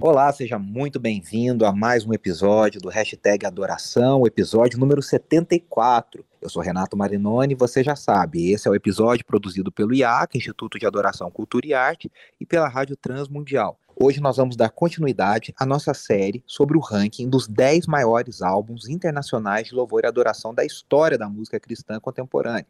Olá, 0.00 0.32
seja 0.32 0.60
muito 0.60 1.00
bem-vindo 1.00 1.66
a 1.66 1.72
mais 1.72 2.06
um 2.06 2.12
episódio 2.12 2.80
do 2.80 2.88
Hashtag 2.88 3.44
Adoração, 3.44 4.24
episódio 4.24 4.78
número 4.78 5.02
74. 5.02 6.24
Eu 6.40 6.48
sou 6.48 6.62
Renato 6.62 6.96
Marinoni, 6.96 7.56
você 7.56 7.82
já 7.82 7.96
sabe, 7.96 8.52
esse 8.52 8.68
é 8.68 8.70
o 8.70 8.76
episódio 8.76 9.26
produzido 9.26 9.72
pelo 9.72 9.92
IAC, 9.92 10.38
Instituto 10.38 10.78
de 10.78 10.86
Adoração, 10.86 11.28
Cultura 11.32 11.66
e 11.66 11.74
Arte, 11.74 12.12
e 12.40 12.46
pela 12.46 12.68
Rádio 12.68 12.94
Transmundial. 12.94 13.76
Hoje 13.96 14.20
nós 14.20 14.36
vamos 14.36 14.54
dar 14.54 14.70
continuidade 14.70 15.52
à 15.58 15.66
nossa 15.66 15.92
série 15.92 16.44
sobre 16.46 16.78
o 16.78 16.80
ranking 16.80 17.28
dos 17.28 17.48
10 17.48 17.88
maiores 17.88 18.40
álbuns 18.40 18.88
internacionais 18.88 19.66
de 19.66 19.74
louvor 19.74 20.04
e 20.04 20.06
adoração 20.06 20.54
da 20.54 20.64
história 20.64 21.18
da 21.18 21.28
música 21.28 21.58
cristã 21.58 21.98
contemporânea. 21.98 22.66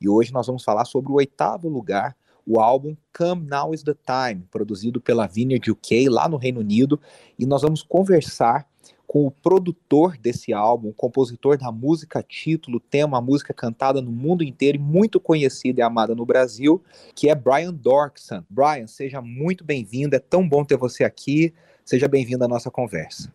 E 0.00 0.08
hoje 0.08 0.32
nós 0.32 0.46
vamos 0.46 0.64
falar 0.64 0.86
sobre 0.86 1.12
o 1.12 1.16
oitavo 1.16 1.68
lugar 1.68 2.16
o 2.46 2.60
álbum 2.60 2.96
Come 3.16 3.46
Now 3.46 3.72
Is 3.72 3.82
The 3.82 3.94
Time, 3.94 4.44
produzido 4.50 5.00
pela 5.00 5.26
Vineyard 5.26 5.70
UK 5.70 6.08
lá 6.08 6.28
no 6.28 6.36
Reino 6.36 6.60
Unido, 6.60 7.00
e 7.38 7.46
nós 7.46 7.62
vamos 7.62 7.82
conversar 7.82 8.66
com 9.06 9.26
o 9.26 9.30
produtor 9.30 10.16
desse 10.16 10.54
álbum, 10.54 10.88
o 10.88 10.94
compositor 10.94 11.58
da 11.58 11.70
música 11.70 12.24
título, 12.26 12.80
tema, 12.80 13.20
música 13.20 13.52
cantada 13.52 14.00
no 14.00 14.10
mundo 14.10 14.42
inteiro 14.42 14.78
e 14.78 14.80
muito 14.80 15.20
conhecida 15.20 15.80
e 15.80 15.82
amada 15.82 16.14
no 16.14 16.24
Brasil, 16.24 16.82
que 17.14 17.28
é 17.28 17.34
Brian 17.34 17.74
Dorkson. 17.74 18.42
Brian, 18.48 18.86
seja 18.86 19.20
muito 19.20 19.64
bem-vindo, 19.64 20.16
é 20.16 20.18
tão 20.18 20.48
bom 20.48 20.64
ter 20.64 20.78
você 20.78 21.04
aqui, 21.04 21.52
seja 21.84 22.08
bem-vindo 22.08 22.42
à 22.42 22.48
nossa 22.48 22.70
conversa. 22.70 23.30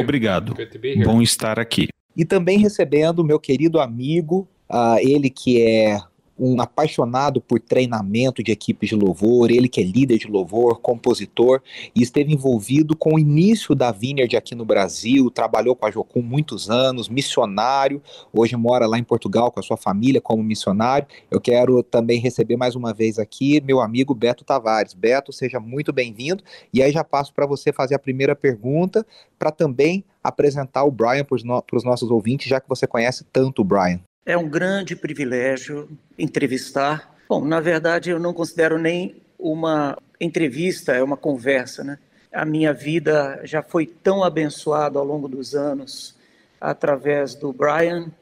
Obrigado, 0.00 0.52
bom 1.04 1.22
estar 1.22 1.60
aqui. 1.60 1.88
E 2.16 2.24
também 2.24 2.58
recebendo 2.58 3.22
meu 3.22 3.38
querido 3.38 3.80
amigo, 3.80 4.48
uh, 4.68 4.98
ele 4.98 5.30
que 5.30 5.62
é 5.62 5.96
um 6.40 6.58
apaixonado 6.58 7.38
por 7.38 7.60
treinamento 7.60 8.42
de 8.42 8.50
equipes 8.50 8.88
de 8.88 8.96
louvor, 8.96 9.50
ele 9.50 9.68
que 9.68 9.80
é 9.80 9.84
líder 9.84 10.16
de 10.16 10.26
louvor, 10.26 10.80
compositor, 10.80 11.60
e 11.94 12.02
esteve 12.02 12.32
envolvido 12.32 12.96
com 12.96 13.14
o 13.14 13.18
início 13.18 13.74
da 13.74 13.92
Vineyard 13.92 14.34
aqui 14.34 14.54
no 14.54 14.64
Brasil, 14.64 15.30
trabalhou 15.30 15.76
com 15.76 15.84
a 15.84 15.90
Jocum 15.90 16.22
muitos 16.22 16.70
anos, 16.70 17.10
missionário, 17.10 18.02
hoje 18.32 18.56
mora 18.56 18.86
lá 18.86 18.98
em 18.98 19.04
Portugal 19.04 19.52
com 19.52 19.60
a 19.60 19.62
sua 19.62 19.76
família 19.76 20.20
como 20.20 20.42
missionário. 20.42 21.06
Eu 21.30 21.40
quero 21.40 21.82
também 21.82 22.18
receber 22.18 22.56
mais 22.56 22.74
uma 22.74 22.94
vez 22.94 23.18
aqui 23.18 23.60
meu 23.60 23.80
amigo 23.80 24.14
Beto 24.14 24.42
Tavares. 24.42 24.94
Beto, 24.94 25.32
seja 25.32 25.60
muito 25.60 25.92
bem-vindo, 25.92 26.42
e 26.72 26.82
aí 26.82 26.90
já 26.90 27.04
passo 27.04 27.34
para 27.34 27.46
você 27.46 27.70
fazer 27.72 27.94
a 27.94 27.98
primeira 27.98 28.34
pergunta, 28.34 29.06
para 29.38 29.50
também 29.50 30.04
apresentar 30.24 30.84
o 30.84 30.90
Brian 30.90 31.24
para 31.24 31.36
os 31.36 31.44
no 31.44 31.62
nossos 31.84 32.10
ouvintes, 32.10 32.48
já 32.48 32.60
que 32.60 32.68
você 32.68 32.86
conhece 32.86 33.24
tanto 33.32 33.62
o 33.62 33.64
Brian. 33.64 34.00
É 34.24 34.36
um 34.36 34.48
grande 34.48 34.94
privilégio 34.94 35.88
entrevistar. 36.18 37.16
Bom, 37.28 37.44
na 37.44 37.58
verdade, 37.58 38.10
eu 38.10 38.18
não 38.18 38.34
considero 38.34 38.78
nem 38.78 39.16
uma 39.38 39.96
entrevista, 40.20 40.92
é 40.92 41.02
uma 41.02 41.16
conversa, 41.16 41.82
né? 41.82 41.98
A 42.32 42.44
minha 42.44 42.72
vida 42.72 43.40
já 43.44 43.62
foi 43.62 43.86
tão 43.86 44.22
abençoada 44.22 44.98
ao 44.98 45.04
longo 45.04 45.26
dos 45.26 45.54
anos 45.54 46.14
através 46.60 47.34
do 47.34 47.52
Brian. 47.52 48.12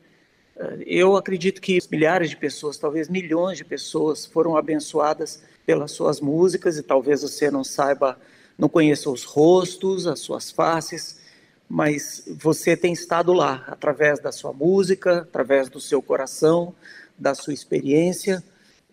Eu 0.86 1.16
acredito 1.16 1.60
que 1.60 1.78
milhares 1.90 2.30
de 2.30 2.36
pessoas, 2.36 2.78
talvez 2.78 3.08
milhões 3.08 3.58
de 3.58 3.64
pessoas, 3.64 4.24
foram 4.24 4.56
abençoadas 4.56 5.42
pelas 5.66 5.90
suas 5.90 6.20
músicas 6.20 6.78
e 6.78 6.82
talvez 6.82 7.22
você 7.22 7.50
não 7.50 7.62
saiba, 7.62 8.18
não 8.56 8.68
conheça 8.68 9.10
os 9.10 9.24
rostos, 9.24 10.06
as 10.06 10.20
suas 10.20 10.50
faces, 10.50 11.20
mas 11.68 12.24
você 12.40 12.76
tem 12.76 12.92
estado 12.92 13.32
lá 13.32 13.64
através 13.66 14.20
da 14.20 14.32
sua 14.32 14.52
música, 14.52 15.18
através 15.18 15.68
do 15.68 15.80
seu 15.80 16.00
coração, 16.00 16.74
da 17.18 17.34
sua 17.34 17.52
experiência. 17.52 18.42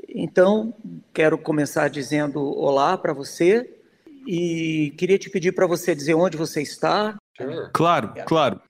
Então, 0.09 0.73
quero 1.13 1.37
começar 1.37 1.87
dizendo 1.87 2.41
olá 2.41 2.97
para 2.97 3.13
você 3.13 3.69
e 4.27 4.93
queria 4.97 5.17
te 5.17 5.29
pedir 5.29 5.53
para 5.53 5.67
você 5.67 5.95
dizer 5.95 6.15
onde 6.15 6.35
você 6.35 6.61
está. 6.61 7.15
Claro, 7.73 8.13
claro. 8.25 8.61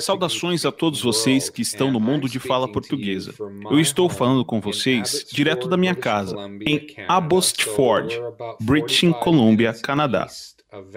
Saudações 0.00 0.64
a 0.64 0.72
todos 0.72 1.00
vocês 1.00 1.48
que 1.48 1.62
estão 1.62 1.92
no 1.92 2.00
mundo 2.00 2.28
de 2.28 2.40
fala 2.40 2.70
portuguesa. 2.70 3.32
Eu 3.70 3.78
estou 3.78 4.08
falando 4.08 4.44
com 4.44 4.60
vocês 4.60 5.24
direto 5.30 5.68
da 5.68 5.76
minha 5.76 5.94
casa, 5.94 6.36
em 6.66 6.96
Abbotsford, 7.06 8.20
British 8.60 9.12
Columbia, 9.20 9.72
Canadá. 9.74 10.26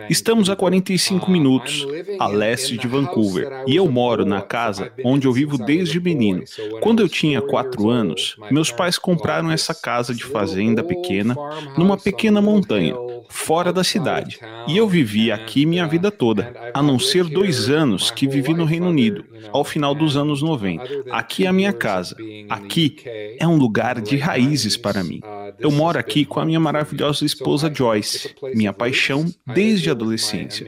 Estamos 0.09 0.49
a 0.49 0.55
45 0.55 1.31
minutos 1.31 1.87
a 2.19 2.27
leste 2.27 2.77
de 2.77 2.87
Vancouver 2.87 3.63
e 3.65 3.75
eu 3.77 3.89
moro 3.89 4.25
na 4.25 4.41
casa 4.41 4.91
onde 5.03 5.27
eu 5.27 5.31
vivo 5.31 5.57
desde 5.57 5.99
menino. 5.99 6.43
Quando 6.81 7.01
eu 7.01 7.07
tinha 7.07 7.41
4 7.41 7.89
anos, 7.89 8.35
meus 8.51 8.69
pais 8.69 8.97
compraram 8.97 9.49
essa 9.49 9.73
casa 9.73 10.13
de 10.13 10.25
fazenda 10.25 10.83
pequena 10.83 11.35
numa 11.77 11.97
pequena 11.97 12.41
montanha, 12.41 12.95
fora 13.29 13.71
da 13.71 13.83
cidade. 13.83 14.39
E 14.67 14.75
eu 14.75 14.89
vivi 14.89 15.31
aqui 15.31 15.65
minha 15.65 15.87
vida 15.87 16.11
toda, 16.11 16.53
a 16.73 16.83
não 16.83 16.99
ser 16.99 17.23
dois 17.23 17.69
anos 17.69 18.11
que 18.11 18.27
vivi 18.27 18.53
no 18.53 18.65
Reino 18.65 18.89
Unido, 18.89 19.23
ao 19.53 19.63
final 19.63 19.95
dos 19.95 20.17
anos 20.17 20.41
90. 20.41 20.83
Aqui 21.09 21.45
é 21.45 21.47
a 21.47 21.53
minha 21.53 21.71
casa. 21.71 22.15
Aqui 22.49 22.97
é 23.39 23.47
um 23.47 23.55
lugar 23.55 24.01
de 24.01 24.17
raízes 24.17 24.75
para 24.75 25.01
mim. 25.01 25.21
Eu 25.59 25.71
moro 25.71 25.97
aqui 25.97 26.25
com 26.25 26.39
a 26.39 26.45
minha 26.45 26.59
maravilhosa 26.59 27.25
esposa 27.25 27.71
Joyce, 27.73 28.35
minha 28.53 28.73
paixão 28.73 29.25
desde 29.45 29.89
a 29.89 29.93
adolescência. 29.93 30.65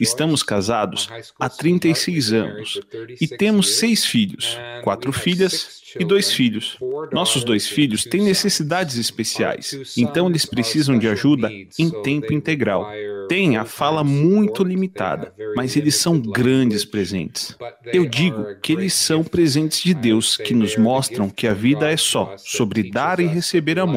Estamos 0.00 0.42
casados 0.42 1.08
há 1.38 1.48
36 1.48 2.32
anos 2.32 2.80
e 3.20 3.26
temos 3.26 3.76
seis 3.78 4.04
filhos, 4.04 4.58
quatro 4.82 5.12
filhas 5.12 5.82
e 5.98 6.04
dois 6.04 6.32
filhos. 6.32 6.76
Nossos 7.12 7.44
dois 7.44 7.68
filhos 7.68 8.04
têm 8.04 8.22
necessidades 8.22 8.96
especiais, 8.96 9.94
então 9.96 10.28
eles 10.28 10.44
precisam 10.44 10.98
de 10.98 11.08
ajuda 11.08 11.50
em 11.78 11.90
tempo 12.02 12.32
integral. 12.32 12.90
Têm 13.28 13.56
a 13.56 13.64
fala 13.64 14.04
muito 14.04 14.62
limitada, 14.62 15.32
mas 15.56 15.76
eles 15.76 15.94
são 15.96 16.20
grandes 16.20 16.84
presentes. 16.84 17.56
Eu 17.86 18.06
digo 18.06 18.56
que 18.60 18.72
eles 18.72 18.92
são 18.92 19.24
presentes 19.24 19.82
de 19.82 19.94
Deus 19.94 20.36
que 20.36 20.54
nos 20.54 20.76
mostram 20.76 21.30
que 21.30 21.46
a 21.46 21.54
vida 21.54 21.90
é 21.90 21.96
só 21.96 22.34
sobre 22.36 22.90
dar 22.90 23.20
e 23.20 23.26
receber 23.26 23.78
amor 23.78 23.93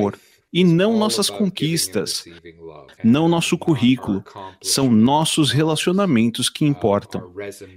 e 0.52 0.64
não 0.64 0.98
nossas 0.98 1.30
conquistas, 1.30 2.26
não 3.04 3.28
nosso 3.28 3.58
currículo, 3.58 4.24
são 4.62 4.90
nossos 4.90 5.52
relacionamentos 5.52 6.50
que 6.50 6.66
importam. 6.66 7.34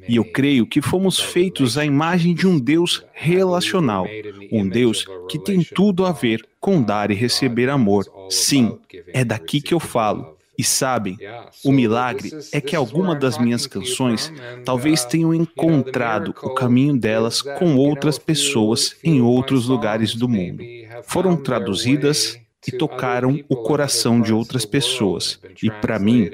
E 0.09 0.17
eu 0.17 0.25
creio 0.25 0.67
que 0.67 0.81
fomos 0.81 1.19
feitos 1.19 1.77
à 1.77 1.85
imagem 1.85 2.35
de 2.35 2.47
um 2.47 2.59
Deus 2.59 3.05
relacional, 3.13 4.07
um 4.53 4.69
Deus 4.69 5.05
que 5.29 5.39
tem 5.39 5.63
tudo 5.63 6.07
a 6.07 6.13
ver 6.13 6.47
com 6.61 6.83
dar 6.83 7.11
e 7.11 7.15
receber 7.15 7.69
amor. 7.69 8.07
Sim, 8.29 8.79
é 9.09 9.25
daqui 9.25 9.61
que 9.61 9.75
eu 9.75 9.81
falo. 9.81 10.40
E 10.61 10.63
sabem, 10.63 11.17
o 11.65 11.73
milagre 11.73 12.31
é 12.53 12.61
que 12.61 12.77
alguma 12.77 13.15
das 13.15 13.39
minhas 13.39 13.67
canções 13.67 14.31
talvez 14.63 15.07
tenham 15.07 15.33
encontrado 15.33 16.35
o 16.43 16.51
caminho 16.51 16.99
delas 16.99 17.41
com 17.41 17.77
outras 17.77 18.19
pessoas 18.19 18.95
em 19.03 19.23
outros 19.23 19.67
lugares 19.67 20.15
do 20.15 20.29
mundo. 20.29 20.63
Foram 21.03 21.35
traduzidas 21.35 22.39
e 22.69 22.73
tocaram 22.73 23.43
o 23.49 23.57
coração 23.57 24.21
de 24.21 24.35
outras 24.35 24.67
pessoas. 24.67 25.41
E 25.63 25.71
para 25.71 25.99
mim, 25.99 26.29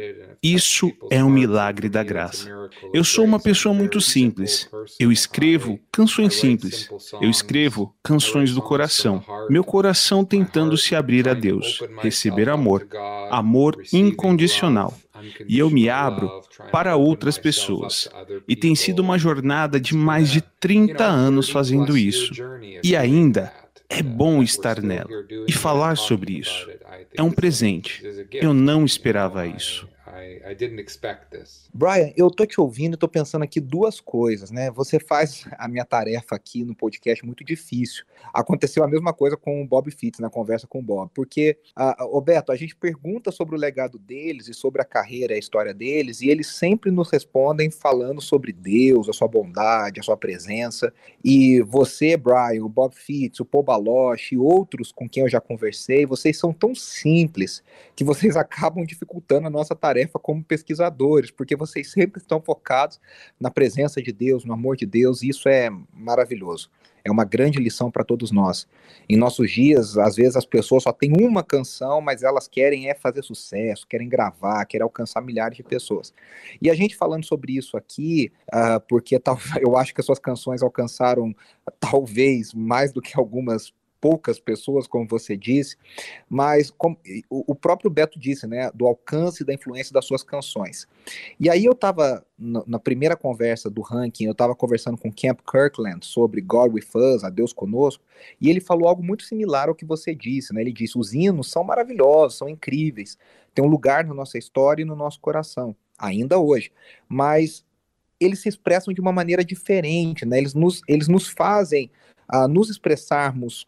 isso 0.54 0.92
é 1.10 1.22
um 1.22 1.30
milagre 1.30 1.88
da 1.88 2.02
graça. 2.02 2.48
Eu 2.92 3.04
sou 3.04 3.24
uma 3.24 3.40
pessoa 3.40 3.74
muito 3.74 4.00
simples. 4.00 4.68
Eu 4.98 5.10
escrevo 5.10 5.78
canções 5.90 6.34
simples. 6.34 6.88
Eu 7.20 7.30
escrevo 7.30 7.94
canções 8.02 8.54
do 8.54 8.60
coração. 8.60 9.24
Meu 9.48 9.64
coração 9.64 10.24
tentando 10.24 10.76
se 10.76 10.94
abrir 10.94 11.28
a 11.28 11.34
Deus, 11.34 11.80
receber 12.02 12.48
amor, 12.48 12.86
amor 13.30 13.82
incondicional. 13.92 14.94
E 15.48 15.58
eu 15.58 15.70
me 15.70 15.88
abro 15.88 16.30
para 16.70 16.96
outras 16.96 17.38
pessoas. 17.38 18.08
E 18.46 18.54
tem 18.54 18.74
sido 18.74 19.00
uma 19.00 19.18
jornada 19.18 19.80
de 19.80 19.94
mais 19.94 20.30
de 20.30 20.40
30 20.60 21.04
anos 21.04 21.48
fazendo 21.48 21.96
isso. 21.96 22.32
E 22.84 22.94
ainda 22.94 23.52
é 23.88 24.02
bom 24.02 24.42
estar 24.42 24.82
nela 24.82 25.08
e 25.48 25.52
falar 25.52 25.96
sobre 25.96 26.38
isso. 26.38 26.68
É 27.14 27.22
um 27.22 27.30
presente. 27.30 28.02
Eu 28.32 28.52
não 28.52 28.84
esperava 28.84 29.46
isso. 29.46 29.88
Brian, 31.72 32.12
eu 32.16 32.30
tô 32.30 32.46
te 32.46 32.60
ouvindo 32.60 32.94
e 32.94 32.96
tô 32.96 33.08
pensando 33.08 33.42
aqui 33.42 33.60
duas 33.60 34.00
coisas, 34.00 34.50
né? 34.50 34.70
Você 34.70 34.98
faz 34.98 35.46
a 35.58 35.68
minha 35.68 35.84
tarefa 35.84 36.34
aqui 36.36 36.64
no 36.64 36.74
podcast 36.74 37.24
muito 37.24 37.44
difícil. 37.44 38.04
Aconteceu 38.32 38.84
a 38.84 38.88
mesma 38.88 39.12
coisa 39.12 39.36
com 39.36 39.62
o 39.62 39.66
Bob 39.66 39.90
Fitts 39.90 40.20
na 40.20 40.30
conversa 40.30 40.66
com 40.66 40.80
o 40.80 40.82
Bob, 40.82 41.10
porque, 41.14 41.58
uh, 41.78 42.06
Roberto, 42.06 42.52
a 42.52 42.56
gente 42.56 42.74
pergunta 42.74 43.30
sobre 43.30 43.54
o 43.54 43.58
legado 43.58 43.98
deles 43.98 44.48
e 44.48 44.54
sobre 44.54 44.82
a 44.82 44.84
carreira, 44.84 45.34
a 45.34 45.38
história 45.38 45.72
deles, 45.72 46.20
e 46.20 46.28
eles 46.28 46.48
sempre 46.48 46.90
nos 46.90 47.10
respondem 47.10 47.70
falando 47.70 48.20
sobre 48.20 48.52
Deus, 48.52 49.08
a 49.08 49.12
sua 49.12 49.28
bondade, 49.28 50.00
a 50.00 50.02
sua 50.02 50.16
presença. 50.16 50.92
E 51.24 51.60
você, 51.62 52.16
Brian, 52.16 52.64
o 52.64 52.68
Bob 52.68 52.94
Fitts, 52.94 53.40
o 53.40 53.44
Paul 53.44 53.64
e 54.30 54.36
outros 54.36 54.92
com 54.92 55.08
quem 55.08 55.22
eu 55.22 55.28
já 55.28 55.40
conversei, 55.40 56.06
vocês 56.06 56.38
são 56.38 56.52
tão 56.52 56.74
simples 56.74 57.62
que 57.94 58.04
vocês 58.04 58.36
acabam 58.36 58.84
dificultando 58.84 59.46
a 59.46 59.50
nossa 59.50 59.74
tarefa 59.74 60.15
como 60.18 60.44
pesquisadores, 60.44 61.30
porque 61.30 61.56
vocês 61.56 61.90
sempre 61.90 62.20
estão 62.20 62.40
focados 62.40 63.00
na 63.38 63.50
presença 63.50 64.02
de 64.02 64.12
Deus, 64.12 64.44
no 64.44 64.52
amor 64.52 64.76
de 64.76 64.86
Deus, 64.86 65.22
e 65.22 65.28
isso 65.28 65.48
é 65.48 65.70
maravilhoso. 65.92 66.70
É 67.06 67.10
uma 67.10 67.24
grande 67.24 67.60
lição 67.60 67.88
para 67.88 68.02
todos 68.02 68.32
nós. 68.32 68.66
Em 69.08 69.16
nossos 69.16 69.52
dias, 69.52 69.96
às 69.96 70.16
vezes 70.16 70.34
as 70.34 70.44
pessoas 70.44 70.82
só 70.82 70.92
têm 70.92 71.12
uma 71.20 71.44
canção, 71.44 72.00
mas 72.00 72.24
elas 72.24 72.48
querem 72.48 72.88
é 72.88 72.94
fazer 72.94 73.22
sucesso, 73.22 73.86
querem 73.86 74.08
gravar, 74.08 74.64
querem 74.64 74.82
alcançar 74.82 75.20
milhares 75.20 75.56
de 75.56 75.62
pessoas. 75.62 76.12
E 76.60 76.68
a 76.68 76.74
gente 76.74 76.96
falando 76.96 77.24
sobre 77.24 77.56
isso 77.56 77.76
aqui, 77.76 78.32
uh, 78.52 78.80
porque 78.88 79.20
tal, 79.20 79.38
eu 79.64 79.76
acho 79.76 79.94
que 79.94 80.00
as 80.00 80.06
suas 80.06 80.18
canções 80.18 80.64
alcançaram 80.64 81.32
talvez 81.78 82.52
mais 82.52 82.92
do 82.92 83.00
que 83.00 83.16
algumas 83.16 83.72
poucas 84.00 84.38
pessoas, 84.38 84.86
como 84.86 85.06
você 85.08 85.36
disse, 85.36 85.76
mas 86.28 86.70
como, 86.70 86.98
o, 87.28 87.54
próprio 87.54 87.90
Beto 87.90 88.18
disse, 88.18 88.46
né, 88.46 88.70
do 88.74 88.86
alcance 88.86 89.44
da 89.44 89.54
influência 89.54 89.92
das 89.92 90.04
suas 90.04 90.22
canções. 90.22 90.86
E 91.38 91.48
aí 91.48 91.64
eu 91.64 91.72
estava, 91.72 92.24
na 92.38 92.78
primeira 92.78 93.16
conversa 93.16 93.70
do 93.70 93.80
ranking, 93.80 94.24
eu 94.24 94.32
estava 94.32 94.54
conversando 94.54 94.98
com 94.98 95.12
Camp 95.12 95.40
Kirkland 95.50 96.04
sobre 96.04 96.40
God 96.40 96.72
With 96.74 96.88
Us, 96.94 97.24
a 97.24 97.30
Deus 97.30 97.52
Conosco, 97.52 98.04
e 98.40 98.50
ele 98.50 98.60
falou 98.60 98.88
algo 98.88 99.02
muito 99.02 99.24
similar 99.24 99.68
ao 99.68 99.74
que 99.74 99.84
você 99.84 100.14
disse, 100.14 100.52
né, 100.52 100.60
ele 100.60 100.72
disse, 100.72 100.98
os 100.98 101.14
hinos 101.14 101.50
são 101.50 101.64
maravilhosos, 101.64 102.38
são 102.38 102.48
incríveis, 102.48 103.16
tem 103.54 103.64
um 103.64 103.68
lugar 103.68 104.04
na 104.04 104.14
nossa 104.14 104.36
história 104.38 104.82
e 104.82 104.86
no 104.86 104.96
nosso 104.96 105.20
coração, 105.20 105.74
ainda 105.98 106.38
hoje, 106.38 106.70
mas 107.08 107.64
eles 108.18 108.40
se 108.40 108.48
expressam 108.48 108.94
de 108.94 109.00
uma 109.00 109.12
maneira 109.12 109.44
diferente, 109.44 110.24
né, 110.24 110.38
eles 110.38 110.54
nos, 110.54 110.82
eles 110.86 111.08
nos 111.08 111.28
fazem 111.28 111.90
uh, 112.32 112.48
nos 112.48 112.70
expressarmos 112.70 113.66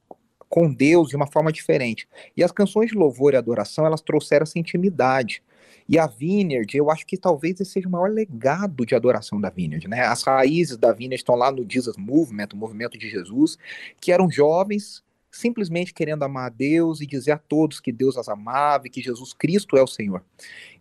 com 0.49 0.73
Deus 0.73 1.09
de 1.09 1.17
uma 1.17 1.27
forma 1.27 1.53
diferente. 1.53 2.09
E 2.37 2.43
as 2.43 2.53
canções 2.53 2.91
de 2.91 2.97
louvor 2.97 3.35
e 3.35 3.37
adoração, 3.37 3.85
elas 3.87 4.00
trouxeram 4.00 4.45
essa 4.45 4.59
intimidade. 4.59 5.43
E 5.89 5.99
a 5.99 6.06
Vineyard, 6.06 6.77
eu 6.77 6.91
acho 6.91 7.06
que 7.06 7.17
talvez 7.17 7.61
esse 7.61 7.73
seja 7.73 7.89
o 7.89 7.91
maior 7.91 8.11
legado 8.11 8.85
de 8.85 8.95
adoração 8.95 9.41
da 9.41 9.49
Vineyard, 9.49 9.89
né? 9.89 10.03
As 10.03 10.23
raízes 10.23 10.77
da 10.77 10.93
Vineyard 10.93 11.21
estão 11.21 11.35
lá 11.35 11.50
no 11.50 11.67
Jesus 11.69 11.97
Movement, 11.97 12.49
o 12.53 12.56
movimento 12.56 12.99
de 12.99 13.09
Jesus, 13.09 13.56
que 14.00 14.12
eram 14.12 14.31
jovens 14.31 15.03
simplesmente 15.31 15.95
querendo 15.95 16.23
amar 16.25 16.47
a 16.47 16.49
Deus 16.49 17.00
e 17.00 17.06
dizer 17.06 17.33
a 17.33 17.39
todos 17.39 17.81
que 17.81 17.93
Deus 17.93 18.17
as 18.17 18.29
amava 18.29 18.87
e 18.87 18.91
que 18.91 19.00
Jesus 19.00 19.33
Cristo 19.33 19.77
é 19.77 19.83
o 19.83 19.87
Senhor. 19.87 20.23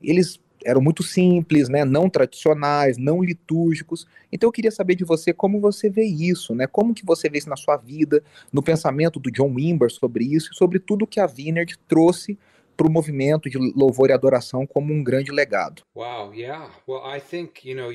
Eles 0.02 0.40
eram 0.66 0.82
muito 0.82 1.04
simples, 1.04 1.70
né, 1.70 1.86
não 1.86 2.10
tradicionais, 2.10 2.98
não 2.98 3.24
litúrgicos. 3.24 4.08
Então 4.32 4.48
eu 4.48 4.52
queria 4.52 4.72
saber 4.72 4.96
de 4.96 5.04
você 5.04 5.34
como 5.34 5.60
você 5.60 5.90
vê 5.90 6.04
isso, 6.04 6.54
né? 6.56 6.68
Como 6.68 6.94
que 6.94 7.06
você 7.06 7.30
vê 7.30 7.38
isso 7.38 7.50
na 7.50 7.56
sua 7.56 7.78
vida, 7.78 8.24
no 8.52 8.62
pensamento 8.62 9.20
do 9.20 9.32
John 9.32 9.54
Wimber 9.54 9.92
sobre 9.92 10.26
isso 10.26 10.52
e 10.52 10.56
sobre 10.56 10.80
tudo 10.80 11.08
que 11.08 11.20
a 11.20 11.28
Vineyard 11.28 11.78
trouxe 11.88 12.38
para 12.78 12.88
o 12.88 12.92
movimento 12.92 13.50
de 13.50 13.58
louvor 13.76 14.12
e 14.12 14.14
adoração 14.14 14.68
como 14.68 14.94
um 14.94 15.04
grande 15.04 15.32
legado. 15.32 15.82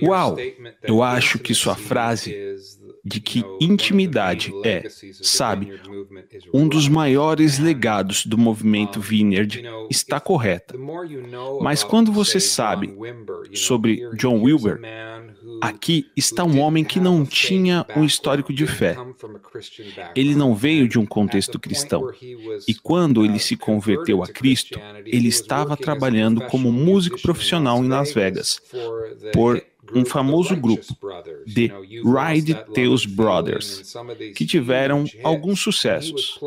Uau, 0.03 0.37
eu 0.83 1.03
acho 1.03 1.39
que 1.39 1.55
sua 1.55 1.77
frase 1.77 2.37
de 3.05 3.21
que 3.21 3.45
intimidade 3.61 4.53
é, 4.65 4.83
sabe, 5.23 5.81
um 6.53 6.67
dos 6.69 6.89
maiores 6.89 7.59
legados 7.59 8.27
do 8.27 8.37
movimento 8.37 9.01
Vineyard 9.01 9.63
está 9.89 10.19
correta. 10.19 10.75
Mas 11.61 11.85
quando 11.85 12.13
você 12.13 12.41
sabe 12.41 12.93
sobre 13.55 14.09
John 14.17 14.43
Wilber, 14.43 14.81
aqui 15.61 16.11
está 16.17 16.45
um 16.45 16.61
homem 16.61 16.85
que 16.85 16.99
não 16.99 17.25
tinha 17.25 17.87
um 17.97 18.05
histórico 18.05 18.53
de 18.53 18.67
fé. 18.67 18.97
Ele 20.15 20.35
não 20.35 20.55
veio 20.55 20.89
de 20.89 20.99
um 20.99 21.07
contexto 21.07 21.59
cristão. 21.59 22.11
E 22.69 22.75
quando 22.75 23.25
ele 23.25 23.39
se 23.39 23.57
converteu 23.57 24.23
a 24.23 24.27
Cristo, 24.27 24.72
ele 25.07 25.29
estava 25.29 25.77
trabalhando 25.77 26.43
como 26.47 26.73
músico 26.73 27.21
profissional 27.21 27.83
em 27.85 27.89
Las 27.89 28.13
Vegas, 28.13 28.61
por 29.33 29.63
um 29.95 30.05
famoso 30.05 30.57
grupo, 30.57 30.87
The 31.55 31.71
Ride 32.03 32.55
Tales 32.75 33.05
Brothers, 33.05 33.95
que 34.35 34.47
tiveram 34.47 35.05
alguns 35.23 35.61
sucessos. 35.61 36.39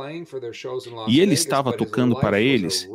E 1.07 1.19
ele 1.19 1.33
estava 1.33 1.73
tocando 1.73 2.15
para 2.19 2.39
eles 2.41 2.89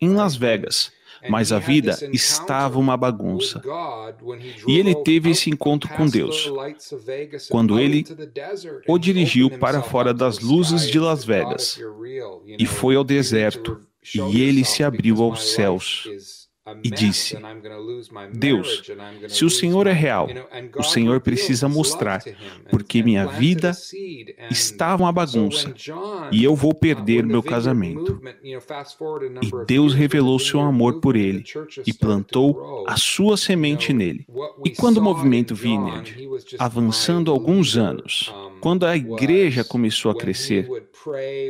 em 0.00 0.14
Las 0.14 0.34
Vegas, 0.34 0.92
mas 1.28 1.52
a 1.52 1.58
vida 1.58 1.96
estava 2.12 2.78
uma 2.78 2.96
bagunça. 2.96 3.62
E 4.66 4.78
ele 4.78 4.94
teve 4.94 5.30
esse 5.30 5.50
encontro 5.50 5.88
com 5.90 6.06
Deus, 6.06 6.50
quando 7.48 7.78
ele 7.78 8.04
o 8.88 8.98
dirigiu 8.98 9.50
para 9.50 9.82
fora 9.82 10.12
das 10.12 10.38
luzes 10.40 10.88
de 10.88 10.98
Las 10.98 11.24
Vegas 11.24 11.78
e 12.58 12.66
foi 12.66 12.96
ao 12.96 13.04
deserto, 13.04 13.80
e 14.14 14.40
ele 14.40 14.64
se 14.64 14.82
abriu 14.82 15.22
aos 15.22 15.52
céus 15.52 16.08
e 16.82 16.90
disse: 16.90 17.36
Deus, 18.32 18.82
se 19.28 19.44
o 19.44 19.50
Senhor 19.50 19.86
é 19.86 19.92
real, 19.92 20.28
o 20.76 20.82
Senhor 20.82 21.20
precisa 21.20 21.68
mostrar, 21.68 22.22
porque 22.70 23.02
minha 23.02 23.26
vida 23.26 23.72
estava 24.48 25.02
uma 25.02 25.12
bagunça 25.12 25.74
e 26.30 26.44
eu 26.44 26.54
vou 26.54 26.72
perder 26.72 27.24
meu 27.26 27.42
casamento. 27.42 28.20
E 29.42 29.66
Deus 29.66 29.92
revelou 29.92 30.38
seu 30.38 30.60
amor 30.60 31.00
por 31.00 31.16
ele 31.16 31.44
e 31.84 31.92
plantou 31.92 32.84
a 32.86 32.96
sua 32.96 33.36
semente 33.36 33.92
nele. 33.92 34.24
E 34.64 34.70
quando 34.70 34.98
o 34.98 35.02
movimento 35.02 35.54
Vineyard, 35.56 36.16
avançando 36.58 37.32
alguns 37.32 37.76
anos, 37.76 38.32
quando 38.60 38.86
a 38.86 38.96
igreja 38.96 39.64
começou 39.64 40.12
a 40.12 40.16
crescer, 40.16 40.68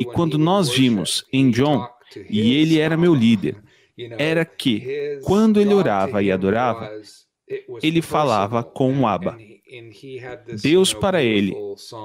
e 0.01 0.05
quando 0.07 0.39
nós 0.39 0.71
vimos 0.71 1.27
em 1.31 1.51
John, 1.51 1.87
e 2.29 2.55
ele 2.55 2.79
era 2.79 2.97
meu 2.97 3.15
líder, 3.15 3.57
era 4.19 4.45
que, 4.45 5.19
quando 5.25 5.61
ele 5.61 5.75
orava 5.75 6.23
e 6.23 6.31
adorava, 6.31 6.91
ele 7.83 8.03
falava 8.03 8.63
com 8.63 9.01
o 9.01 9.07
Abba. 9.07 9.39
Deus 10.63 10.93
para 10.93 11.23
ele 11.23 11.55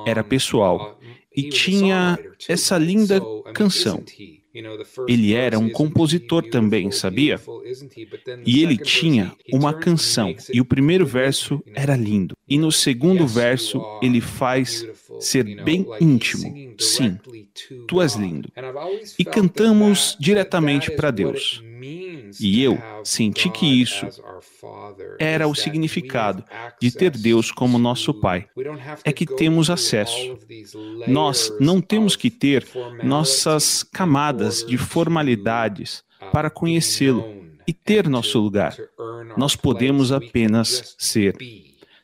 era 0.06 0.24
pessoal 0.24 1.00
e 1.36 1.50
tinha 1.50 2.18
essa 2.48 2.77
linda 2.77 3.21
canção. 3.54 4.04
Ele 5.07 5.33
era 5.33 5.59
um 5.59 5.69
compositor 5.69 6.50
também, 6.50 6.89
sabia? 6.92 7.39
E 8.45 8.63
ele 8.63 8.77
tinha 8.77 9.36
uma 9.51 9.74
canção, 9.74 10.36
e 10.51 10.59
o 10.59 10.65
primeiro 10.65 11.06
verso 11.06 11.62
era 11.75 11.95
lindo. 11.95 12.36
E 12.48 12.57
no 12.57 12.71
segundo 12.71 13.27
verso, 13.27 13.81
ele 14.01 14.19
faz 14.19 14.88
ser 15.19 15.63
bem 15.63 15.86
íntimo. 16.01 16.75
Sim, 16.80 17.19
tu 17.88 18.01
és 18.01 18.15
lindo. 18.15 18.50
E 19.18 19.25
cantamos 19.25 20.16
diretamente 20.19 20.92
para 20.92 21.11
Deus. 21.11 21.64
E 22.40 22.61
eu 22.61 22.78
senti 23.04 23.49
que 23.49 23.66
isso 23.66 24.06
era 25.19 25.47
o 25.47 25.56
significado 25.56 26.44
de 26.81 26.92
ter 26.92 27.11
Deus 27.11 27.52
como 27.52 27.78
nosso 27.78 28.14
Pai. 28.14 28.47
É 29.04 29.14
que 29.14 29.26
temos 29.26 29.69
acesso. 29.69 30.37
Nós 31.07 31.54
não 31.59 31.80
temos 31.81 32.16
que 32.16 32.30
ter 32.30 32.68
nossas 33.04 33.83
camadas 33.83 34.66
de 34.66 34.78
formalidades 34.78 36.04
para 36.31 36.49
conhecê-lo 36.49 37.26
e 37.68 37.73
ter 37.73 38.07
nosso 38.07 38.40
lugar. 38.40 38.76
Nós 39.37 39.56
podemos 39.56 40.11
apenas 40.11 40.95
ser. 40.97 41.35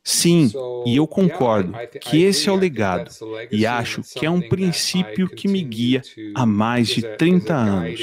Sim, 0.04 0.52
e 0.86 0.98
eu 0.98 1.08
concordo 1.08 1.74
que 2.02 2.24
esse 2.24 2.50
é 2.50 2.52
o 2.52 2.56
legado, 2.56 3.10
e 3.52 3.66
acho 3.66 4.02
que 4.02 4.26
é 4.26 4.30
um 4.30 4.42
princípio 4.42 5.30
que 5.30 5.48
me 5.48 5.62
guia 5.64 6.02
há 6.36 6.46
mais 6.46 6.90
de 6.90 7.02
30 7.16 7.54
anos 7.54 8.00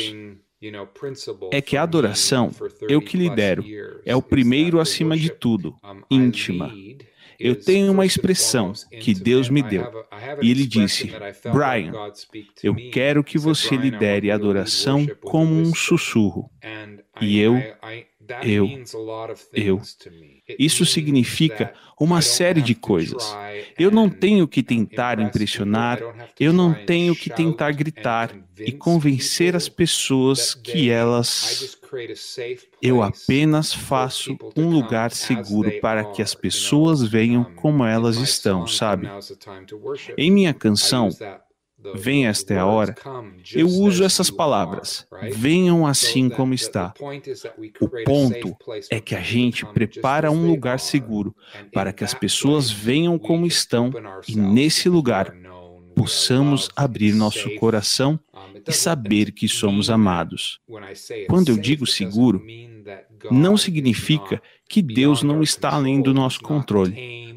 é 1.50 1.60
que 1.62 1.76
a 1.76 1.82
adoração, 1.82 2.50
eu 2.82 3.00
que 3.00 3.16
lidero, 3.16 3.64
é 4.04 4.14
o 4.14 4.20
primeiro 4.20 4.78
acima 4.78 5.16
de 5.16 5.30
tudo, 5.30 5.74
íntima. 6.10 6.72
Eu 7.38 7.58
tenho 7.58 7.90
uma 7.90 8.04
expressão 8.04 8.72
que 9.00 9.14
Deus 9.14 9.48
me 9.48 9.62
deu, 9.62 9.90
e 10.42 10.50
ele 10.50 10.66
disse: 10.66 11.10
Brian, 11.50 11.92
eu 12.62 12.74
quero 12.92 13.24
que 13.24 13.38
você 13.38 13.74
lidere 13.74 14.30
a 14.30 14.34
adoração 14.34 15.06
como 15.22 15.54
um 15.54 15.74
sussurro. 15.74 16.50
E 17.22 17.38
eu 17.38 17.56
eu, 18.42 18.68
eu. 19.52 19.80
Isso 20.58 20.84
significa 20.86 21.72
uma 21.98 22.22
série 22.22 22.62
de 22.62 22.74
coisas. 22.74 23.36
Eu 23.78 23.90
não 23.90 24.08
tenho 24.08 24.46
que 24.48 24.62
tentar 24.62 25.20
impressionar, 25.20 26.00
eu 26.38 26.52
não 26.52 26.72
tenho 26.72 27.14
que 27.14 27.30
tentar 27.30 27.72
gritar 27.72 28.34
e 28.58 28.72
convencer 28.72 29.54
as 29.54 29.68
pessoas 29.68 30.54
que 30.54 30.90
elas. 30.90 31.78
Eu 32.80 33.02
apenas 33.02 33.72
faço 33.72 34.36
um 34.56 34.68
lugar 34.70 35.10
seguro 35.10 35.72
para 35.80 36.04
que 36.04 36.22
as 36.22 36.34
pessoas 36.34 37.02
venham 37.02 37.44
como 37.56 37.84
elas 37.84 38.16
estão, 38.16 38.66
sabe? 38.66 39.08
Em 40.16 40.30
minha 40.30 40.54
canção, 40.54 41.08
Vem 41.94 42.26
esta 42.26 42.54
é 42.54 42.58
a 42.58 42.66
hora. 42.66 42.94
Eu 43.54 43.66
uso 43.66 44.04
essas 44.04 44.30
palavras. 44.30 45.06
Venham 45.32 45.86
assim 45.86 46.28
como 46.28 46.52
está. 46.54 46.92
O 47.80 47.88
ponto 48.04 48.56
é 48.90 49.00
que 49.00 49.14
a 49.14 49.20
gente 49.20 49.64
prepara 49.66 50.30
um 50.30 50.46
lugar 50.46 50.78
seguro 50.78 51.34
para 51.72 51.92
que 51.92 52.04
as 52.04 52.14
pessoas 52.14 52.70
venham 52.70 53.18
como 53.18 53.46
estão 53.46 53.90
e 54.28 54.36
nesse 54.36 54.88
lugar 54.88 55.34
possamos 55.94 56.68
abrir 56.76 57.14
nosso 57.14 57.54
coração 57.56 58.18
e 58.66 58.72
saber 58.72 59.32
que 59.32 59.48
somos 59.48 59.90
amados. 59.90 60.60
Quando 61.28 61.50
eu 61.50 61.56
digo 61.56 61.86
seguro, 61.86 62.42
não 63.30 63.56
significa 63.56 64.40
que 64.68 64.82
Deus 64.82 65.22
não 65.22 65.42
está 65.42 65.70
além 65.70 66.00
do 66.00 66.14
nosso 66.14 66.40
controle, 66.40 67.34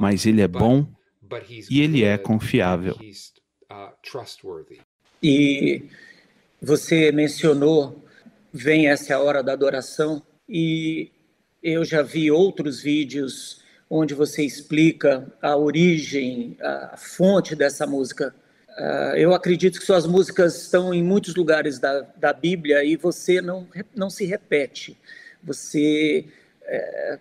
mas 0.00 0.26
Ele 0.26 0.40
é 0.40 0.48
bom 0.48 0.86
e 1.70 1.80
Ele 1.80 2.02
é 2.02 2.16
confiável. 2.18 2.96
E 5.22 5.88
você 6.60 7.12
mencionou, 7.12 8.04
vem 8.52 8.88
essa 8.88 9.18
hora 9.18 9.42
da 9.42 9.52
adoração, 9.52 10.22
e 10.48 11.10
eu 11.62 11.84
já 11.84 12.02
vi 12.02 12.30
outros 12.30 12.82
vídeos 12.82 13.62
onde 13.88 14.14
você 14.14 14.42
explica 14.42 15.30
a 15.40 15.56
origem, 15.56 16.56
a 16.60 16.96
fonte 16.96 17.54
dessa 17.54 17.86
música. 17.86 18.34
Uh, 18.70 19.16
eu 19.16 19.34
acredito 19.34 19.78
que 19.78 19.84
suas 19.84 20.06
músicas 20.06 20.62
estão 20.62 20.94
em 20.94 21.02
muitos 21.02 21.34
lugares 21.34 21.78
da, 21.78 22.00
da 22.16 22.32
Bíblia 22.32 22.82
e 22.82 22.96
você 22.96 23.42
não, 23.42 23.68
não 23.94 24.08
se 24.08 24.24
repete. 24.24 24.98
Você, 25.44 26.24
é, 26.64 27.18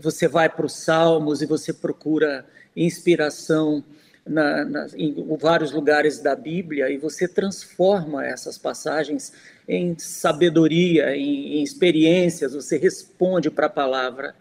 você 0.00 0.26
vai 0.26 0.48
para 0.48 0.66
os 0.66 0.72
Salmos 0.72 1.40
e 1.40 1.46
você 1.46 1.72
procura 1.72 2.44
inspiração 2.74 3.84
na, 4.28 4.64
na, 4.64 4.86
em 4.94 5.14
vários 5.36 5.72
lugares 5.72 6.20
da 6.20 6.36
Bíblia 6.36 6.90
e 6.90 6.98
você 6.98 7.26
transforma 7.26 8.24
essas 8.24 8.58
passagens 8.58 9.32
em 9.66 9.98
sabedoria, 9.98 11.16
em, 11.16 11.58
em 11.58 11.62
experiências, 11.62 12.54
você 12.54 12.78
responde 12.78 13.50
para 13.50 13.66
a 13.66 13.70
palavra. 13.70 14.34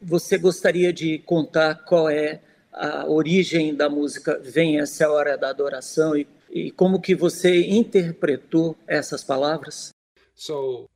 Você 0.00 0.38
gostaria 0.38 0.92
de 0.92 1.18
contar 1.18 1.74
qual 1.84 2.08
é 2.08 2.40
a 2.72 3.06
origem 3.06 3.74
da 3.74 3.88
música 3.88 4.38
Vem 4.42 4.78
essa 4.78 5.10
hora 5.10 5.36
da 5.36 5.50
adoração 5.50 6.16
e, 6.16 6.26
e 6.50 6.70
como 6.70 7.00
que 7.00 7.14
você 7.14 7.66
interpretou 7.66 8.76
essas 8.86 9.24
palavras? 9.24 9.90
So, 10.34 10.88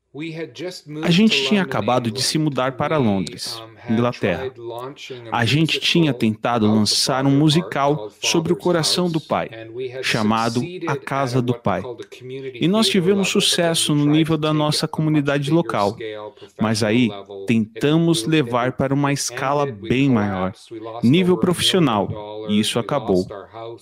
a 1.02 1.10
gente 1.10 1.46
tinha 1.46 1.62
acabado 1.62 2.10
de 2.10 2.22
se 2.22 2.36
mudar 2.36 2.72
para 2.72 2.98
Londres, 2.98 3.58
Inglaterra. 3.88 4.52
A 5.32 5.44
gente 5.46 5.80
tinha 5.80 6.12
tentado 6.12 6.66
lançar 6.66 7.24
um 7.24 7.30
musical 7.30 8.10
sobre 8.20 8.52
o 8.52 8.56
coração 8.56 9.10
do 9.10 9.18
Pai, 9.18 9.48
chamado 10.02 10.60
A 10.86 10.96
Casa 10.96 11.40
do 11.40 11.54
Pai. 11.54 11.82
E 12.60 12.68
nós 12.68 12.88
tivemos 12.88 13.28
sucesso 13.28 13.94
no 13.94 14.04
nível 14.04 14.36
da 14.36 14.52
nossa 14.52 14.86
comunidade 14.86 15.50
local. 15.50 15.96
Mas 16.60 16.82
aí 16.82 17.08
tentamos 17.46 18.26
levar 18.26 18.72
para 18.72 18.92
uma 18.92 19.14
escala 19.14 19.64
bem 19.64 20.10
maior, 20.10 20.52
nível 21.02 21.38
profissional, 21.38 22.46
e 22.50 22.60
isso 22.60 22.78
acabou. 22.78 23.26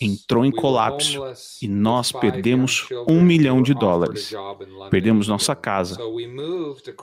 Entrou 0.00 0.44
em 0.44 0.52
colapso 0.52 1.20
e 1.60 1.66
nós 1.66 2.12
perdemos 2.12 2.86
um 3.08 3.20
milhão 3.20 3.60
de 3.60 3.74
dólares. 3.74 4.32
Perdemos 4.90 5.26
nossa 5.26 5.56
casa 5.56 5.98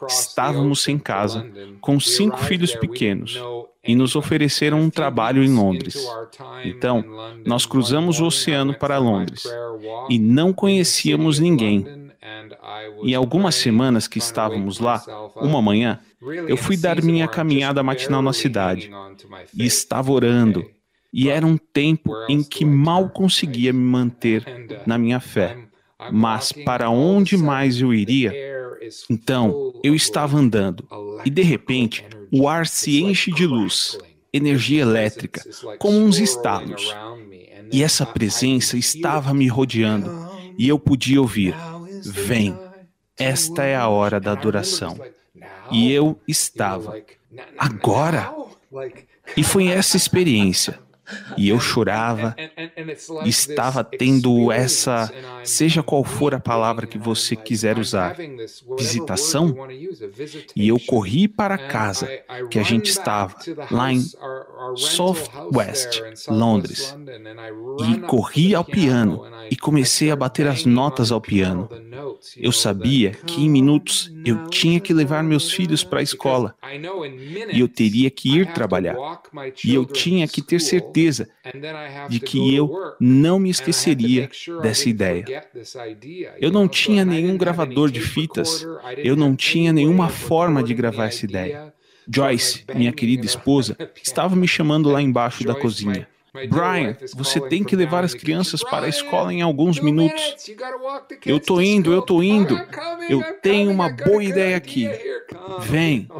Estávamos 0.08 0.82
sem 0.82 0.98
casa, 0.98 1.46
com 1.80 2.00
cinco 2.00 2.38
filhos 2.38 2.76
pequenos, 2.76 3.40
e 3.86 3.96
nos 3.96 4.16
ofereceram 4.16 4.82
um 4.82 4.90
trabalho 4.90 5.44
em 5.44 5.54
Londres. 5.54 5.96
Então, 6.66 7.04
nós 7.46 7.66
cruzamos 7.66 8.20
o 8.20 8.26
oceano 8.26 8.74
para 8.74 8.98
Londres 8.98 9.44
e 10.10 10.20
não 10.20 10.52
conhecíamos 10.52 11.40
ninguém. 11.40 12.08
E 13.04 13.16
algumas 13.16 13.56
semanas 13.56 14.08
que 14.08 14.20
estávamos 14.20 14.80
lá, 14.80 15.04
uma 15.36 15.62
manhã, 15.62 16.00
eu 16.48 16.58
fui 16.58 16.76
dar 16.76 17.02
minha 17.02 17.28
caminhada 17.28 17.82
matinal 17.84 18.22
na 18.22 18.34
cidade 18.34 18.92
e 19.56 19.66
estava 19.66 20.12
orando. 20.12 20.66
E 21.14 21.30
era 21.30 21.46
um 21.46 21.58
tempo 21.58 22.14
em 22.28 22.44
que 22.44 22.66
mal 22.66 23.10
conseguia 23.10 23.72
me 23.72 23.80
manter 23.80 24.44
na 24.86 24.98
minha 24.98 25.20
fé. 25.20 25.67
Mas 26.12 26.52
para 26.52 26.90
onde 26.90 27.38
mais 27.38 27.82
eu 27.82 27.94
iria? 27.94 28.34
Então, 29.10 29.74
eu 29.84 29.96
estava 29.96 30.38
andando 30.38 30.88
e 31.26 31.30
de 31.30 31.42
repente 31.42 32.06
o 32.32 32.48
ar 32.48 32.68
se 32.68 33.02
enche 33.02 33.32
de 33.32 33.46
luz, 33.46 33.98
energia 34.32 34.82
elétrica, 34.82 35.42
como 35.80 35.98
uns 35.98 36.20
estalos. 36.20 36.96
E 37.72 37.84
essa 37.84 38.06
presença 38.06 38.78
estava 38.78 39.34
me 39.34 39.48
rodeando 39.48 40.12
e 40.58 40.68
eu 40.70 40.80
podia 40.80 41.20
ouvir: 41.20 41.56
Vem, 42.04 42.58
esta 43.18 43.64
é 43.64 43.76
a 43.76 43.88
hora 43.88 44.20
da 44.20 44.32
adoração. 44.32 44.98
E 45.72 45.92
eu 45.92 46.18
estava, 46.28 47.02
agora? 47.58 48.34
E 49.36 49.44
foi 49.44 49.68
essa 49.68 49.98
experiência 49.98 50.80
e 51.38 51.50
eu 51.50 51.60
chorava, 51.60 52.36
estava 53.26 53.84
tendo 53.84 54.52
essa, 54.52 55.12
seja 55.44 55.82
qual 55.84 56.04
for 56.04 56.34
a 56.34 56.40
palavra 56.40 56.88
que 56.88 56.98
você 56.98 57.36
quiser 57.36 57.78
usar, 57.78 58.16
visitação, 58.78 59.56
e 60.56 60.68
eu 60.68 60.80
corri 60.80 61.28
para 61.28 61.58
casa 61.58 62.10
que 62.50 62.60
a 62.60 62.64
gente 62.64 62.90
estava, 62.90 63.36
lá 63.72 63.92
em 63.92 64.04
South 64.76 65.24
West, 65.54 66.02
Londres, 66.28 66.96
e 67.88 68.00
corri 68.02 68.54
ao 68.54 68.64
piano 68.64 69.24
e 69.50 69.56
comecei 69.56 70.12
a 70.12 70.16
bater 70.16 70.48
as 70.48 70.66
notas 70.66 71.12
ao 71.12 71.22
piano. 71.22 71.70
Eu 72.36 72.52
sabia 72.52 73.12
que 73.12 73.44
em 73.44 73.50
minutos 73.50 74.12
eu 74.26 74.48
tinha 74.50 74.80
que 74.80 74.94
levar 74.94 75.24
meus 75.24 75.52
filhos 75.52 75.84
para 75.84 76.00
a 76.00 76.04
escola. 76.04 76.56
E 77.52 77.60
eu 77.60 77.68
teria 77.68 78.10
que 78.10 78.38
ir 78.40 78.52
trabalhar. 78.54 78.96
e 79.64 79.74
eu 79.74 79.86
tinha 79.86 80.28
que 80.28 80.42
ter 80.42 80.60
certeza 80.60 80.97
certeza 80.98 81.30
de 82.10 82.20
que 82.20 82.56
eu 82.56 82.96
não 83.00 83.40
me 83.40 83.50
esqueceria 83.50 84.30
dessa 84.62 84.90
ideia. 84.90 85.26
Eu 86.40 86.52
não 86.52 86.68
tinha 86.68 87.06
nenhum 87.06 87.38
gravador 87.38 87.92
de 87.92 88.02
fitas, 88.02 88.66
eu 88.98 89.16
não 89.16 89.36
tinha 89.36 89.72
nenhuma 89.72 90.10
forma 90.10 90.64
de 90.64 90.74
gravar 90.74 91.06
essa 91.06 91.26
ideia. 91.26 91.74
Joyce, 92.10 92.64
minha 92.74 92.94
querida 92.94 93.26
esposa, 93.26 93.78
estava 94.02 94.36
me 94.36 94.48
chamando 94.48 94.90
lá 94.90 95.02
embaixo 95.02 95.44
da 95.44 95.54
cozinha. 95.54 96.08
Brian, 96.50 96.96
você 97.16 97.42
tem 97.42 97.64
que 97.64 97.76
levar 97.76 98.04
as 98.04 98.14
crianças 98.14 98.64
para 98.64 98.86
a 98.86 98.90
escola 98.90 99.34
em 99.34 99.42
alguns 99.42 99.80
minutos. 99.80 100.36
Eu 101.26 101.40
tô 101.40 101.60
indo, 101.60 101.92
eu 101.92 102.02
tô 102.02 102.22
indo. 102.22 102.56
Eu 103.10 103.24
tenho 103.42 103.72
uma 103.72 103.90
boa 103.90 104.24
ideia 104.24 104.56
aqui. 104.56 104.88
Vem. 105.62 106.08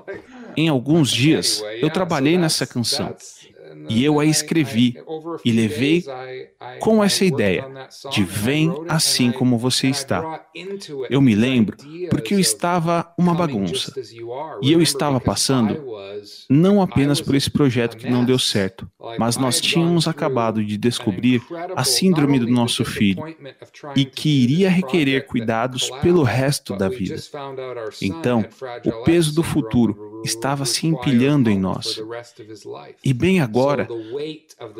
Em 0.58 0.68
alguns 0.68 1.12
dias, 1.14 1.64
eu 1.80 1.90
trabalhei 1.92 2.36
nessa 2.36 2.66
canção. 2.66 3.16
E 3.90 4.04
eu 4.04 4.20
a 4.20 4.26
escrevi 4.26 4.96
e 5.44 5.52
levei 5.52 6.04
com 6.80 7.04
essa 7.04 7.24
ideia 7.26 7.66
de 8.12 8.24
vem 8.24 8.74
assim 8.88 9.32
como 9.32 9.58
você 9.58 9.88
está. 9.88 10.46
Eu 11.10 11.22
me 11.22 11.36
lembro 11.36 11.78
porque 12.10 12.34
eu 12.34 12.40
estava 12.40 13.14
uma 13.18 13.34
bagunça. 13.34 13.94
E 14.62 14.72
eu 14.72 14.82
estava 14.82 15.20
passando 15.20 15.78
não 16.50 16.82
apenas 16.82 17.22
por 17.22 17.36
esse 17.36 17.50
projeto 17.50 17.98
que 17.98 18.10
não 18.10 18.26
deu 18.26 18.40
certo, 18.40 18.90
mas 19.18 19.38
nós 19.38 19.62
tínhamos 19.62 20.08
acabado 20.08 20.64
de 20.64 20.78
descobrir 20.78 21.42
a 21.76 21.84
síndrome 21.84 22.40
do 22.40 22.48
nosso 22.48 22.84
filho 22.84 23.24
e 23.96 24.06
que 24.06 24.30
iria 24.44 24.70
requerer 24.70 25.26
cuidados 25.28 25.90
pelo 26.02 26.24
resto 26.24 26.76
da 26.76 26.90
vida. 26.90 27.16
Então, 28.02 28.46
o 28.86 29.04
peso 29.04 29.34
do 29.34 29.44
futuro 29.44 30.17
estava 30.24 30.66
se 30.66 30.88
empilhando 30.88 31.50
em 31.50 31.58
nós. 31.58 32.02
E 33.04 33.14
bem 33.14 33.40
agora, 33.40 33.88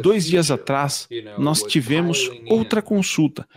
dois 0.02 0.26
dias 0.26 0.52
atrás, 0.52 1.08
nós 1.38 1.64
tivemos 1.64 2.30
outra 2.50 2.82
consulta 2.82 3.48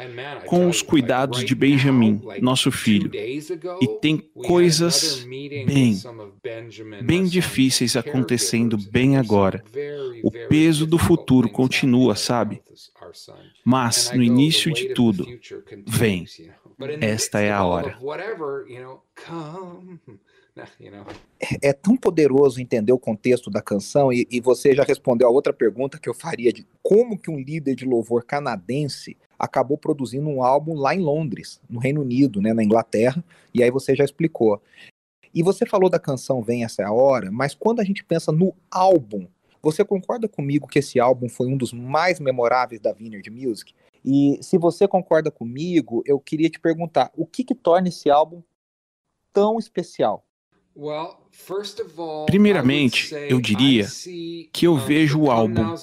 com 0.47 0.69
os 0.69 0.83
cuidados 0.83 1.45
de 1.45 1.55
Benjamin, 1.55 2.23
nosso 2.41 2.71
filho. 2.71 3.11
E 3.15 3.87
tem 4.01 4.19
coisas 4.19 5.25
bem, 5.67 5.97
bem 7.03 7.25
difíceis 7.25 7.97
acontecendo 7.97 8.77
bem 8.77 9.17
agora. 9.17 9.63
O 10.23 10.31
peso 10.31 10.87
do 10.87 10.99
futuro 10.99 11.49
continua, 11.49 12.15
sabe? 12.15 12.63
Mas 13.65 14.11
no 14.15 14.23
início 14.23 14.73
de 14.73 14.95
tudo, 14.95 15.27
vem. 15.87 16.27
Esta 17.01 17.41
é 17.41 17.53
a 17.53 17.65
hora. 17.65 17.99
É, 21.40 21.69
é 21.71 21.73
tão 21.73 21.97
poderoso 21.97 22.61
entender 22.61 22.92
o 22.92 22.99
contexto 22.99 23.50
da 23.50 23.62
canção 23.62 24.12
e, 24.12 24.26
e 24.30 24.40
você 24.40 24.75
já 24.75 24.83
respondeu 24.83 25.28
a 25.28 25.30
outra 25.30 25.52
pergunta 25.52 25.99
que 25.99 26.09
eu 26.09 26.14
faria 26.14 26.52
de 26.52 26.66
como 26.83 27.19
que 27.19 27.30
um 27.30 27.38
líder 27.38 27.75
de 27.75 27.85
louvor 27.85 28.25
canadense 28.25 29.16
acabou 29.38 29.78
produzindo 29.78 30.28
um 30.28 30.42
álbum 30.42 30.75
lá 30.75 30.95
em 30.95 31.00
Londres, 31.00 31.61
no 31.69 31.80
Reino 31.80 32.02
Unido, 32.02 32.42
né, 32.42 32.52
na 32.52 32.62
Inglaterra, 32.62 33.25
e 33.54 33.62
aí 33.62 33.71
você 33.71 33.95
já 33.95 34.04
explicou. 34.04 34.62
E 35.33 35.42
você 35.42 35.64
falou 35.64 35.88
da 35.88 35.99
canção 35.99 36.42
Vem 36.42 36.64
Essa 36.64 36.83
é 36.83 36.85
a 36.85 36.92
Hora, 36.92 37.30
mas 37.30 37.54
quando 37.54 37.80
a 37.80 37.85
gente 37.85 38.04
pensa 38.04 38.33
no 38.33 38.54
álbum, 38.71 39.26
você 39.62 39.85
concorda 39.85 40.28
comigo 40.28 40.66
que 40.66 40.78
esse 40.78 40.99
álbum 40.99 41.28
foi 41.28 41.47
um 41.47 41.57
dos 41.57 41.73
mais 41.73 42.19
memoráveis 42.19 42.80
da 42.80 42.92
Vineyard 42.92 43.30
Music? 43.30 43.75
E 44.04 44.38
se 44.42 44.59
você 44.59 44.88
concorda 44.88 45.30
comigo, 45.30 46.02
eu 46.07 46.19
queria 46.19 46.49
te 46.49 46.59
perguntar, 46.59 47.12
o 47.14 47.26
que 47.26 47.45
que 47.45 47.54
torna 47.54 47.88
esse 47.88 48.11
álbum 48.11 48.42
tão 49.33 49.59
especial? 49.59 50.25
Primeiramente, 52.27 53.15
eu 53.29 53.41
diria 53.41 53.87
que 54.53 54.67
eu 54.67 54.77
vejo 54.77 55.21
o 55.21 55.31
álbum 55.31 55.75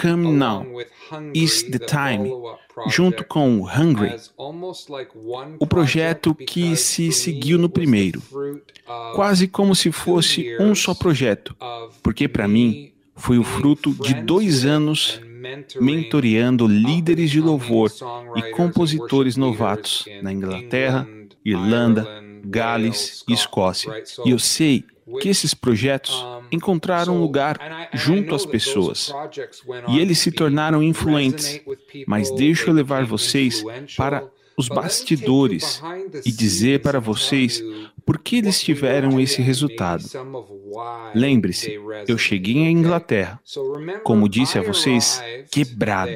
Come 0.00 0.32
Now 0.32 0.66
Is 1.34 1.62
the 1.62 1.78
Time 1.78 2.30
junto 2.88 3.24
com 3.24 3.62
Hungry, 3.62 4.16
o 5.58 5.66
projeto 5.66 6.34
que 6.34 6.76
se 6.76 7.12
seguiu 7.12 7.58
no 7.58 7.68
primeiro, 7.68 8.22
quase 9.14 9.46
como 9.46 9.74
se 9.74 9.92
fosse 9.92 10.56
um 10.58 10.74
só 10.74 10.94
projeto, 10.94 11.54
porque 12.02 12.26
para 12.26 12.48
mim 12.48 12.92
foi 13.14 13.38
o 13.38 13.44
fruto 13.44 13.92
de 13.92 14.14
dois 14.14 14.64
anos 14.64 15.20
mentoreando 15.80 16.66
líderes 16.66 17.30
de 17.30 17.40
louvor 17.40 17.90
e 18.36 18.42
compositores 18.52 19.36
novatos 19.36 20.04
na 20.22 20.32
Inglaterra, 20.32 21.08
Irlanda, 21.44 22.19
Gales 22.44 23.24
e 23.28 23.32
Escócia. 23.32 24.02
E 24.24 24.30
eu 24.30 24.38
sei 24.38 24.84
que 25.20 25.28
esses 25.28 25.54
projetos 25.54 26.24
encontraram 26.52 27.20
lugar 27.20 27.88
junto 27.94 28.34
às 28.34 28.46
pessoas 28.46 29.12
e 29.88 29.98
eles 29.98 30.18
se 30.18 30.30
tornaram 30.30 30.82
influentes. 30.82 31.60
Mas 32.06 32.30
deixo 32.30 32.70
eu 32.70 32.74
levar 32.74 33.04
vocês 33.04 33.64
para 33.96 34.28
os 34.56 34.68
bastidores 34.68 35.82
e 36.24 36.30
dizer 36.30 36.80
para 36.80 37.00
vocês 37.00 37.62
por 38.04 38.18
que 38.18 38.36
eles 38.36 38.60
tiveram 38.60 39.18
esse 39.18 39.40
resultado. 39.40 40.04
Lembre-se, 41.14 41.80
eu 42.06 42.18
cheguei 42.18 42.66
à 42.66 42.70
Inglaterra, 42.70 43.40
como 44.04 44.28
disse 44.28 44.58
a 44.58 44.62
vocês, 44.62 45.22
quebrado. 45.50 46.12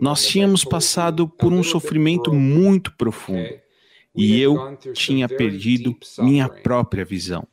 Nós 0.00 0.26
tínhamos 0.26 0.64
passado 0.64 1.28
por 1.28 1.52
um 1.52 1.62
sofrimento 1.62 2.32
muito 2.32 2.92
profundo 2.96 3.67
e 4.14 4.40
eu 4.40 4.76
tinha 4.94 5.28
perdido 5.28 5.96
minha 6.18 6.48
própria 6.48 7.04
visão. 7.04 7.46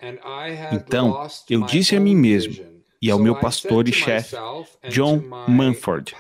Então, 0.71 1.27
eu 1.50 1.62
disse 1.65 1.95
a 1.95 2.00
mim 2.00 2.15
mesmo 2.15 2.75
e 3.01 3.12
ao 3.12 3.19
meu 3.19 3.35
pastor 3.35 3.88
e 3.88 3.93
chefe, 3.93 4.35
John 4.89 5.21
Manford, 5.47 6.15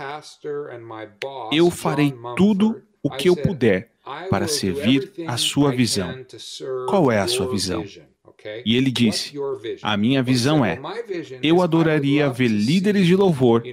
eu 1.51 1.71
farei 1.71 2.13
tudo 2.35 2.81
o 3.01 3.09
que 3.09 3.29
eu 3.29 3.35
puder 3.35 3.91
para 4.29 4.47
servir 4.47 5.11
a 5.27 5.37
sua 5.37 5.71
visão. 5.71 6.25
Qual 6.87 7.11
é 7.11 7.19
a 7.19 7.27
sua 7.27 7.49
visão? 7.49 7.83
E 8.65 8.75
ele 8.75 8.91
disse: 8.91 9.33
A 9.81 9.97
minha 9.97 10.21
visão 10.21 10.63
é: 10.63 10.79
eu 11.41 11.61
adoraria 11.61 12.29
ver 12.29 12.47
líderes 12.47 13.05
de 13.05 13.15
louvor 13.15 13.63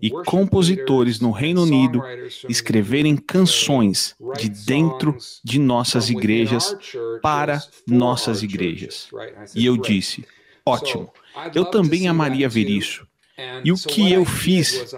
e 0.00 0.10
compositores 0.24 1.20
no 1.20 1.30
Reino 1.30 1.62
Unido 1.62 2.02
escreverem 2.48 3.16
canções 3.16 4.14
de 4.38 4.48
dentro 4.48 5.16
de 5.44 5.58
nossas 5.58 6.10
igrejas 6.10 6.76
para 7.22 7.62
nossas 7.86 8.42
igrejas. 8.42 9.08
E 9.54 9.66
eu 9.66 9.76
disse: 9.76 10.24
Ótimo, 10.64 11.12
eu 11.54 11.64
também 11.64 12.08
amaria 12.08 12.48
ver 12.48 12.68
isso. 12.68 13.06
E 13.64 13.70
o 13.70 13.76
que 13.76 14.12
eu 14.12 14.24
fiz 14.24 14.94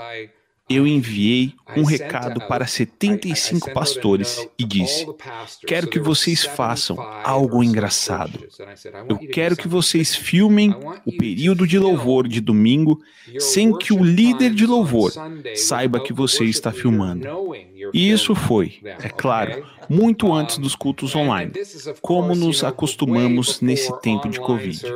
eu 0.70 0.86
enviei 0.86 1.52
um 1.76 1.82
recado 1.82 2.40
para 2.46 2.64
75 2.64 3.72
pastores 3.72 4.48
e 4.56 4.64
disse: 4.64 5.04
Quero 5.66 5.88
que 5.88 5.98
vocês 5.98 6.44
façam 6.44 6.96
algo 7.24 7.64
engraçado. 7.64 8.46
Eu 9.08 9.18
quero 9.18 9.56
que 9.56 9.66
vocês 9.66 10.14
filmem 10.14 10.72
o 11.04 11.12
período 11.16 11.66
de 11.66 11.76
louvor 11.76 12.28
de 12.28 12.40
domingo 12.40 13.00
sem 13.38 13.76
que 13.76 13.92
o 13.92 14.02
líder 14.02 14.54
de 14.54 14.64
louvor 14.64 15.12
saiba 15.56 16.00
que 16.00 16.12
você 16.12 16.44
está 16.44 16.70
filmando. 16.70 17.26
E 17.92 18.10
isso 18.10 18.34
foi, 18.34 18.78
é 18.84 19.08
claro, 19.08 19.66
muito 19.88 20.32
antes 20.32 20.58
dos 20.58 20.76
cultos 20.76 21.16
online, 21.16 21.52
como 22.00 22.34
nos 22.34 22.62
acostumamos 22.62 23.60
nesse 23.60 23.92
tempo 24.00 24.28
de 24.28 24.38
Covid. 24.38 24.86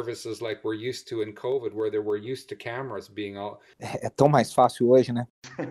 É, 3.80 4.06
é 4.06 4.10
tão 4.10 4.28
mais 4.28 4.52
fácil 4.52 4.90
hoje, 4.90 5.12
né? 5.12 5.26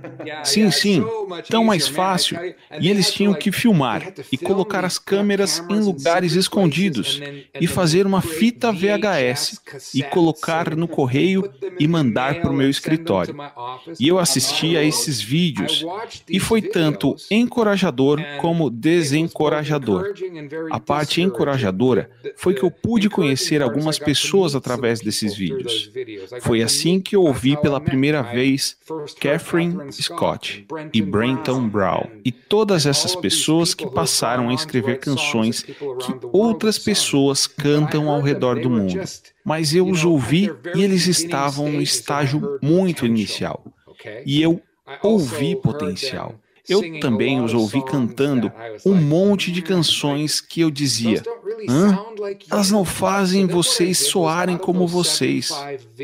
Sim, 0.43 0.71
sim, 0.71 1.03
tão 1.49 1.63
mais 1.63 1.87
fácil. 1.87 2.37
E 2.79 2.89
eles 2.89 3.11
tinham 3.11 3.33
que 3.33 3.51
filmar 3.51 4.13
e 4.31 4.37
colocar 4.37 4.85
as 4.85 4.97
câmeras 4.97 5.63
em 5.69 5.79
lugares 5.79 6.33
escondidos 6.33 7.21
e 7.59 7.67
fazer 7.67 8.05
uma 8.05 8.21
fita 8.21 8.71
VHS 8.71 9.61
e 9.93 10.03
colocar 10.03 10.75
no 10.75 10.87
correio 10.87 11.49
e 11.79 11.87
mandar 11.87 12.41
para 12.41 12.51
o 12.51 12.55
meu 12.55 12.69
escritório. 12.69 13.35
E 13.99 14.07
eu 14.07 14.19
assisti 14.19 14.77
a 14.77 14.83
esses 14.83 15.21
vídeos 15.21 15.85
e 16.29 16.39
foi 16.39 16.61
tanto 16.61 17.15
encorajador 17.29 18.21
como 18.39 18.69
desencorajador. 18.69 20.13
A 20.71 20.79
parte 20.79 21.21
encorajadora 21.21 22.09
foi 22.35 22.53
que 22.53 22.63
eu 22.63 22.71
pude 22.71 23.09
conhecer 23.09 23.61
algumas 23.61 23.99
pessoas 23.99 24.55
através 24.55 24.99
desses 24.99 25.35
vídeos. 25.35 25.91
Foi 26.41 26.61
assim 26.61 26.99
que 26.99 27.15
eu 27.15 27.23
ouvi 27.23 27.55
pela 27.57 27.79
primeira 27.79 28.21
vez 28.21 28.77
Catherine 29.19 29.82
Scott 29.91 30.65
e 30.93 31.01
Brenton 31.01 31.67
Brown 31.67 32.07
e 32.23 32.31
todas 32.31 32.85
essas 32.85 33.15
pessoas 33.15 33.73
que 33.73 33.89
passaram 33.89 34.49
a 34.49 34.53
escrever 34.53 34.99
canções 34.99 35.63
que 35.63 35.77
outras 36.31 36.77
pessoas 36.77 37.47
cantam 37.47 38.09
ao 38.09 38.21
redor 38.21 38.59
do 38.59 38.69
mundo. 38.69 39.01
Mas 39.43 39.73
eu 39.73 39.87
os 39.87 40.03
ouvi 40.03 40.49
e 40.75 40.83
eles 40.83 41.07
estavam 41.07 41.69
no 41.71 41.81
estágio 41.81 42.59
muito 42.61 43.05
inicial. 43.05 43.63
E 44.25 44.41
eu 44.41 44.61
ouvi 45.01 45.55
potencial. 45.55 46.35
Eu 46.67 46.99
também 46.99 47.41
os 47.41 47.53
ouvi 47.53 47.83
cantando 47.83 48.51
um 48.85 48.95
monte 48.95 49.51
de 49.51 49.61
canções 49.61 50.39
que 50.39 50.61
eu 50.61 50.71
dizia: 50.71 51.21
Hã? 51.69 51.99
Elas 52.49 52.71
não 52.71 52.85
fazem 52.85 53.45
vocês 53.45 53.97
soarem 53.97 54.57
como 54.57 54.87
vocês. 54.87 55.51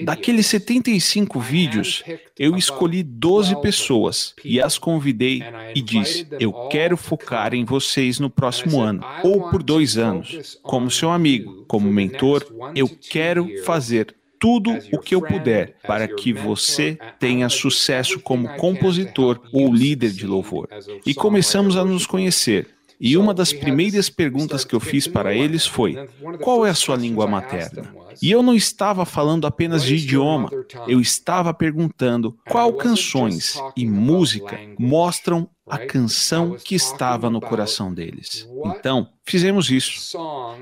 Daqueles 0.03 0.47
75 0.47 1.39
vídeos, 1.39 2.03
eu 2.37 2.57
escolhi 2.57 3.03
12 3.03 3.61
pessoas 3.61 4.33
e 4.43 4.61
as 4.61 4.77
convidei 4.77 5.41
e 5.73 5.81
disse: 5.81 6.27
Eu 6.39 6.51
quero 6.69 6.97
focar 6.97 7.53
em 7.53 7.63
vocês 7.63 8.19
no 8.19 8.29
próximo 8.29 8.81
ano, 8.81 9.01
ou 9.23 9.49
por 9.49 9.63
dois 9.63 9.97
anos. 9.97 10.59
Como 10.61 10.91
seu 10.91 11.09
amigo, 11.09 11.63
como 11.67 11.91
mentor, 11.91 12.45
eu 12.75 12.89
quero 13.09 13.47
fazer 13.63 14.15
tudo 14.39 14.78
o 14.93 14.99
que 14.99 15.13
eu 15.13 15.21
puder 15.21 15.75
para 15.86 16.08
que 16.08 16.32
você 16.32 16.97
tenha 17.19 17.49
sucesso 17.49 18.19
como 18.19 18.47
compositor 18.56 19.41
ou 19.52 19.73
líder 19.73 20.12
de 20.12 20.25
louvor. 20.25 20.67
E 21.06 21.13
começamos 21.13 21.75
a 21.75 21.84
nos 21.84 22.06
conhecer. 22.06 22.67
E 22.99 23.15
uma 23.15 23.34
das 23.34 23.54
primeiras 23.54 24.10
perguntas 24.10 24.65
que 24.65 24.75
eu 24.75 24.80
fiz 24.80 25.08
para 25.08 25.34
eles 25.34 25.65
foi: 25.65 25.95
qual 26.41 26.65
é 26.65 26.69
a 26.69 26.75
sua 26.75 26.97
língua 26.97 27.25
materna? 27.28 27.93
E 28.21 28.32
eu 28.32 28.43
não 28.43 28.55
estava 28.55 29.05
falando 29.05 29.47
apenas 29.47 29.84
de 29.84 29.95
idioma, 29.95 30.49
eu 30.88 30.99
estava 30.99 31.53
perguntando 31.53 32.38
qual 32.49 32.73
canções 32.73 33.58
e 33.75 33.86
música 33.86 34.60
mostram 34.77 35.49
a 35.69 35.77
canção 35.77 36.58
que 36.58 36.73
estava 36.73 37.29
no 37.29 37.39
coração 37.39 37.93
deles. 37.93 38.49
Então, 38.65 39.08
fizemos 39.23 39.69
isso. 39.69 40.17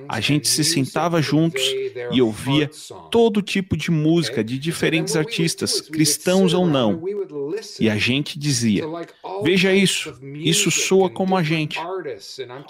A 0.10 0.20
gente 0.20 0.50
se 0.50 0.63
sentava 0.63 1.22
juntos 1.22 1.63
e 2.12 2.22
ouvia 2.22 2.70
todo 3.10 3.41
tipo 3.41 3.78
de 3.78 3.89
música 3.89 4.43
de 4.43 4.60
diferentes 4.60 5.15
artistas, 5.15 5.80
cristãos 5.80 6.54
ou 6.54 6.67
não. 6.67 7.02
E 7.80 7.89
a 7.89 7.98
gente 7.98 8.38
dizia: 8.38 8.84
Veja 9.43 9.74
isso, 9.74 10.13
isso 10.36 10.70
soa 10.70 11.10
como 11.10 11.38
a 11.38 11.41
gente. 11.41 11.80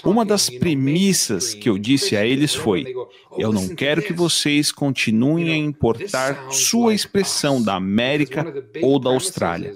Uma 0.03 0.23
das 0.23 0.49
premissas 0.49 1.55
que 1.55 1.67
eu 1.67 1.77
disse 1.77 2.15
a 2.15 2.25
eles 2.25 2.53
foi: 2.53 2.93
Eu 3.37 3.51
não 3.51 3.67
quero 3.69 4.03
que 4.03 4.13
vocês 4.13 4.71
continuem 4.77 5.49
a 5.49 5.57
importar 5.57 6.51
sua 6.51 6.93
expressão 6.93 7.59
da 7.59 7.73
América 7.73 8.45
ou 8.79 8.99
da 8.99 9.09
Austrália. 9.09 9.73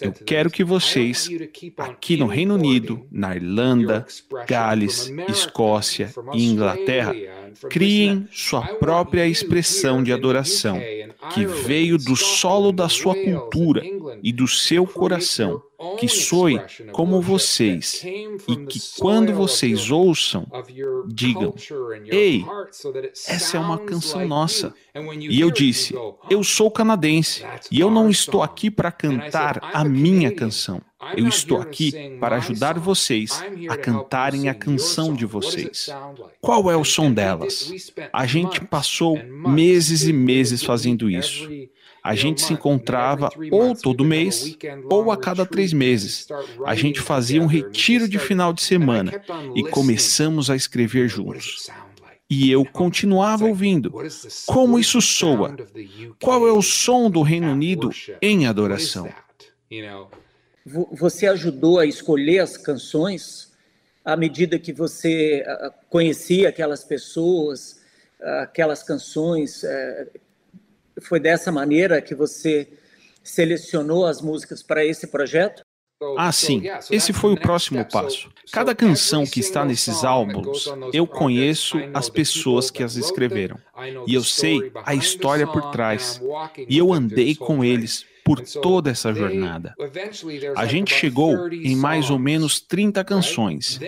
Eu 0.00 0.12
quero 0.12 0.48
que 0.48 0.62
vocês, 0.62 1.28
aqui 1.76 2.16
no 2.16 2.28
Reino 2.28 2.54
Unido, 2.54 3.04
na 3.10 3.34
Irlanda, 3.34 4.06
Gales, 4.46 5.12
Escócia 5.28 6.08
e 6.32 6.46
Inglaterra, 6.46 7.16
criem 7.70 8.28
sua 8.30 8.62
própria 8.76 9.26
expressão 9.26 10.02
de 10.02 10.12
adoração. 10.12 10.80
que 11.32 11.46
veio 11.46 11.96
do 11.96 12.14
solo 12.14 12.70
da 12.70 12.86
sua 12.86 13.14
cultura 13.14 13.82
e 14.22 14.30
do 14.30 14.46
seu 14.46 14.86
coração, 14.86 15.62
que 15.98 16.06
soe 16.06 16.60
como 16.92 17.20
vocês, 17.20 18.04
e 18.04 18.56
que 18.66 18.78
quando 18.98 19.32
vocês 19.32 19.90
ouçam, 19.90 20.46
digam: 21.06 21.54
Ei, 22.06 22.44
essa 23.26 23.56
é 23.56 23.60
uma 23.60 23.78
canção 23.78 24.26
nossa. 24.28 24.74
E 25.18 25.40
eu 25.40 25.50
disse: 25.50 25.94
Eu 26.28 26.44
sou 26.44 26.70
canadense 26.70 27.42
e 27.70 27.80
eu 27.80 27.90
não 27.90 28.10
estou 28.10 28.42
aqui 28.42 28.70
para 28.70 28.92
cantar 28.92 29.58
a 29.72 29.82
minha 29.84 30.30
canção. 30.30 30.80
Eu 31.16 31.28
estou 31.28 31.60
aqui 31.60 32.16
para 32.18 32.36
ajudar 32.36 32.78
vocês 32.78 33.42
a 33.68 33.76
cantarem 33.76 34.48
a 34.48 34.54
canção 34.54 35.14
de 35.14 35.26
vocês. 35.26 35.88
Qual 36.40 36.70
é 36.70 36.76
o 36.76 36.84
som 36.84 37.12
delas? 37.12 37.72
A 38.12 38.26
gente 38.26 38.60
passou 38.64 39.18
meses 39.24 40.04
e 40.04 40.12
meses 40.12 40.62
fazendo 40.62 41.10
isso. 41.10 41.48
A 42.02 42.14
gente 42.14 42.42
se 42.42 42.52
encontrava 42.52 43.30
ou 43.50 43.74
todo 43.74 44.04
mês 44.04 44.56
ou 44.90 45.10
a 45.10 45.16
cada 45.16 45.46
três 45.46 45.72
meses. 45.72 46.28
A 46.66 46.74
gente 46.74 47.00
fazia 47.00 47.40
um 47.40 47.46
retiro 47.46 48.06
de 48.06 48.18
final 48.18 48.52
de 48.52 48.62
semana 48.62 49.12
e 49.54 49.62
começamos 49.62 50.50
a 50.50 50.56
escrever 50.56 51.08
juntos. 51.08 51.70
E 52.28 52.50
eu 52.50 52.64
continuava 52.64 53.46
ouvindo. 53.46 53.92
Como 54.46 54.78
isso 54.78 55.00
soa? 55.00 55.56
Qual 56.20 56.46
é 56.46 56.52
o 56.52 56.62
som 56.62 57.10
do 57.10 57.22
Reino 57.22 57.50
Unido 57.52 57.90
em 58.20 58.46
adoração? 58.46 59.08
Você 60.66 61.26
ajudou 61.26 61.78
a 61.78 61.86
escolher 61.86 62.38
as 62.38 62.56
canções 62.56 63.52
à 64.04 64.16
medida 64.16 64.58
que 64.58 64.72
você 64.72 65.44
ah, 65.46 65.72
conhecia 65.88 66.48
aquelas 66.48 66.84
pessoas, 66.84 67.80
aquelas 68.42 68.82
canções 68.82 69.62
eh, 69.64 70.08
foi 71.02 71.20
dessa 71.20 71.50
maneira 71.50 72.00
que 72.00 72.14
você 72.14 72.68
selecionou 73.22 74.06
as 74.06 74.20
músicas 74.20 74.62
para 74.62 74.84
esse 74.84 75.06
projeto? 75.06 75.62
Ah, 76.18 76.32
sim. 76.32 76.62
Esse 76.90 77.12
foi 77.12 77.32
o 77.32 77.40
próximo 77.40 77.84
passo. 77.84 78.30
Cada 78.52 78.74
canção 78.74 79.24
que 79.24 79.40
está 79.40 79.64
nesses 79.64 80.04
álbuns, 80.04 80.66
eu 80.92 81.06
conheço 81.06 81.78
as 81.94 82.10
pessoas 82.10 82.70
que 82.70 82.82
as 82.82 82.96
escreveram. 82.96 83.56
E 84.06 84.14
eu 84.14 84.22
sei 84.22 84.70
a 84.84 84.94
história 84.94 85.46
por 85.46 85.70
trás. 85.70 86.20
E 86.68 86.76
eu 86.76 86.92
andei 86.92 87.34
com 87.34 87.64
eles 87.64 88.04
por 88.24 88.40
toda 88.40 88.90
essa 88.90 89.12
jornada. 89.12 89.74
A 90.56 90.64
gente 90.66 90.94
chegou 90.94 91.48
em 91.52 91.76
mais 91.76 92.08
ou 92.10 92.18
menos 92.18 92.58
30 92.60 93.04
canções. 93.04 93.78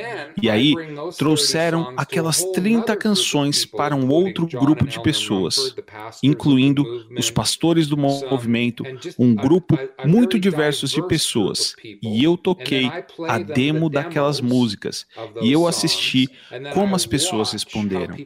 E 0.40 0.50
aí 0.50 0.74
trouxeram 1.16 1.94
aquelas 1.96 2.44
30 2.52 2.94
canções 2.96 3.64
para 3.64 3.96
um 3.96 4.08
outro 4.10 4.46
grupo 4.46 4.86
de 4.86 5.02
pessoas, 5.02 5.74
incluindo 6.22 6.84
os 7.16 7.30
pastores 7.30 7.86
do 7.86 7.96
movimento, 7.96 8.84
um 9.18 9.34
grupo 9.34 9.78
muito 10.04 10.38
diverso 10.38 10.86
de 10.86 11.06
pessoas. 11.06 11.74
E 12.02 12.22
eu 12.22 12.36
toquei 12.36 12.90
a 13.26 13.38
demo 13.38 13.88
daquelas 13.88 14.40
músicas 14.40 15.06
e 15.40 15.50
eu 15.50 15.66
assisti 15.66 16.28
como 16.74 16.94
as 16.94 17.06
pessoas 17.06 17.52
responderam. 17.52 18.16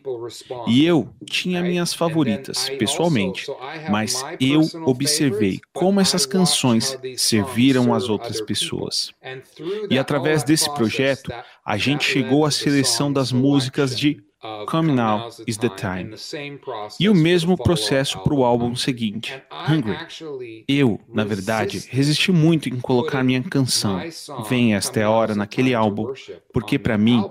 E 0.67 0.85
eu 0.85 1.09
tinha 1.25 1.63
minhas 1.63 1.95
favoritas, 1.95 2.69
pessoalmente, 2.71 3.47
mas 3.89 4.25
eu 4.41 4.63
observei 4.85 5.61
como 5.73 6.00
essas 6.01 6.27
canções 6.27 6.99
serviram 7.17 7.95
às 7.95 8.09
outras 8.09 8.41
pessoas. 8.41 9.13
E 9.89 9.99
através 9.99 10.43
desse 10.43 10.73
projeto, 10.75 11.33
a 11.65 11.77
gente 11.77 12.05
chegou 12.05 12.45
à 12.45 12.51
seleção 12.51 13.13
das 13.13 13.31
músicas 13.31 13.97
de 13.97 14.23
Come 14.69 14.93
Now 14.93 15.29
is 15.47 15.59
the 15.59 15.69
Time. 15.69 16.15
E 16.99 17.11
o 17.11 17.15
mesmo 17.15 17.59
processo 17.59 18.19
para 18.21 18.33
o 18.33 18.43
álbum 18.43 18.75
seguinte, 18.75 19.41
Hungry. 19.69 20.65
Eu, 20.67 20.99
na 21.13 21.25
verdade, 21.25 21.87
resisti 21.91 22.33
muito 22.33 22.67
em 22.67 22.81
colocar 22.81 23.23
minha 23.23 23.43
canção, 23.43 24.01
Vem 24.49 24.75
Esta 24.75 25.01
é 25.01 25.03
a 25.03 25.11
Hora, 25.11 25.35
naquele 25.35 25.75
álbum, 25.75 26.15
porque 26.55 26.79
para 26.79 26.97
mim, 26.97 27.23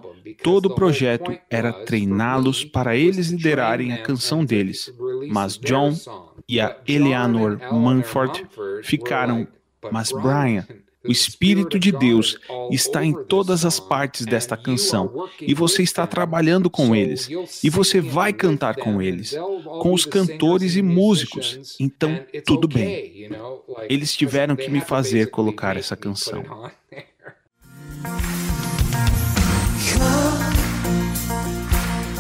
todo 0.44 0.68
o 0.68 0.76
projeto 0.76 1.36
era 1.50 1.74
treiná-los 1.74 2.64
para 2.64 2.96
eles 2.96 3.30
liderarem 3.30 3.92
a 3.92 4.04
canção 4.04 4.46
deles. 4.46 4.94
Mas 5.30 5.58
John 5.58 5.96
e 6.50 6.60
a 6.60 6.76
Eleanor 6.88 7.60
Mumford 7.72 8.48
ficaram, 8.84 9.48
mas 9.92 10.12
Brian, 10.12 10.66
o 11.08 11.12
Espírito 11.12 11.78
de 11.78 11.92
Deus 11.92 12.40
está 12.72 13.06
em 13.06 13.14
todas 13.26 13.64
as 13.64 13.80
partes 13.80 14.26
desta 14.26 14.58
canção 14.58 15.30
e 15.40 15.54
você 15.54 15.84
está 15.84 16.08
trabalhando 16.08 16.68
com 16.68 16.96
eles 16.96 17.30
e 17.64 17.70
você 17.70 18.02
vai 18.02 18.34
cantar 18.34 18.76
com 18.76 19.00
eles, 19.00 19.36
com 19.82 19.94
os 19.94 20.06
cantores 20.06 20.76
e 20.76 20.82
músicos. 20.82 21.78
Então, 21.80 22.20
tudo 22.46 22.68
bem. 22.68 23.30
Eles 23.88 24.16
tiveram 24.16 24.56
que 24.56 24.70
me 24.70 24.82
fazer 24.82 25.30
colocar 25.30 25.78
essa 25.78 25.96
canção. 25.96 26.44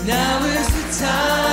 Now 0.05 0.43
is 0.43 0.67
the 0.67 1.05
time 1.05 1.48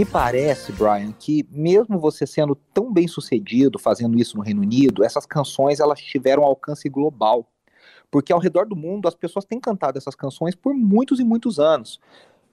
me 0.00 0.06
parece, 0.06 0.72
Brian, 0.72 1.12
que 1.12 1.46
mesmo 1.50 1.98
você 1.98 2.26
sendo 2.26 2.54
tão 2.54 2.90
bem 2.90 3.06
sucedido 3.06 3.78
fazendo 3.78 4.18
isso 4.18 4.34
no 4.34 4.42
Reino 4.42 4.62
Unido, 4.62 5.04
essas 5.04 5.26
canções 5.26 5.78
elas 5.78 6.00
tiveram 6.00 6.42
alcance 6.42 6.88
global. 6.88 7.46
Porque 8.10 8.32
ao 8.32 8.40
redor 8.40 8.64
do 8.64 8.74
mundo 8.74 9.06
as 9.06 9.14
pessoas 9.14 9.44
têm 9.44 9.60
cantado 9.60 9.98
essas 9.98 10.14
canções 10.14 10.54
por 10.54 10.72
muitos 10.72 11.20
e 11.20 11.24
muitos 11.24 11.58
anos. 11.58 12.00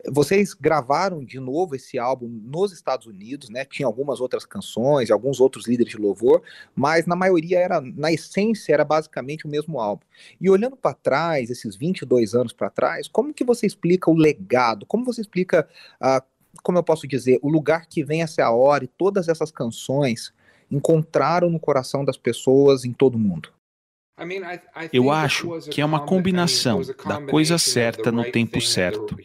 Vocês 0.10 0.54
gravaram 0.54 1.24
de 1.24 1.40
novo 1.40 1.74
esse 1.74 1.98
álbum 1.98 2.28
nos 2.28 2.74
Estados 2.74 3.08
Unidos, 3.08 3.50
né? 3.50 3.64
Tinha 3.64 3.88
algumas 3.88 4.20
outras 4.20 4.46
canções, 4.46 5.10
alguns 5.10 5.40
outros 5.40 5.70
líderes 5.70 5.94
de 5.94 5.98
louvor, 5.98 6.44
mas 6.76 7.06
na 7.06 7.16
maioria 7.16 7.60
era, 7.60 7.80
na 7.80 8.12
essência, 8.12 8.74
era 8.74 8.84
basicamente 8.84 9.46
o 9.46 9.50
mesmo 9.50 9.80
álbum. 9.80 10.04
E 10.40 10.50
olhando 10.50 10.76
para 10.76 10.94
trás, 10.94 11.50
esses 11.50 11.78
22 11.78 12.36
anos 12.36 12.52
para 12.52 12.70
trás, 12.70 13.08
como 13.08 13.34
que 13.34 13.46
você 13.46 13.66
explica 13.66 14.12
o 14.12 14.18
legado? 14.18 14.86
Como 14.86 15.06
você 15.06 15.22
explica 15.22 15.66
uh, 16.02 16.37
como 16.62 16.78
eu 16.78 16.84
posso 16.84 17.08
dizer, 17.08 17.40
o 17.42 17.50
lugar 17.50 17.86
que 17.88 18.04
vem 18.04 18.22
essa 18.22 18.44
a 18.44 18.52
hora 18.52 18.84
e 18.84 18.88
todas 18.88 19.28
essas 19.28 19.52
canções 19.52 20.34
encontraram 20.70 21.50
no 21.50 21.60
coração 21.60 22.04
das 22.04 22.18
pessoas 22.18 22.86
em 22.86 22.94
todo 22.94 23.16
o 23.16 23.20
mundo. 23.20 23.50
Eu 24.92 25.12
acho 25.12 25.60
que 25.70 25.80
é 25.80 25.86
uma 25.86 26.04
combinação 26.06 26.82
da 27.06 27.22
coisa 27.22 27.60
certa 27.60 28.12
no 28.12 28.24
tempo 28.32 28.60
certo. 28.60 29.16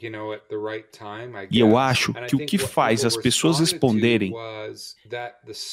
E 1.51 1.59
eu 1.59 1.79
acho 1.79 2.13
que 2.29 2.37
o 2.37 2.45
que 2.45 2.59
faz 2.59 3.03
as 3.03 3.17
pessoas 3.17 3.59
responderem 3.59 4.35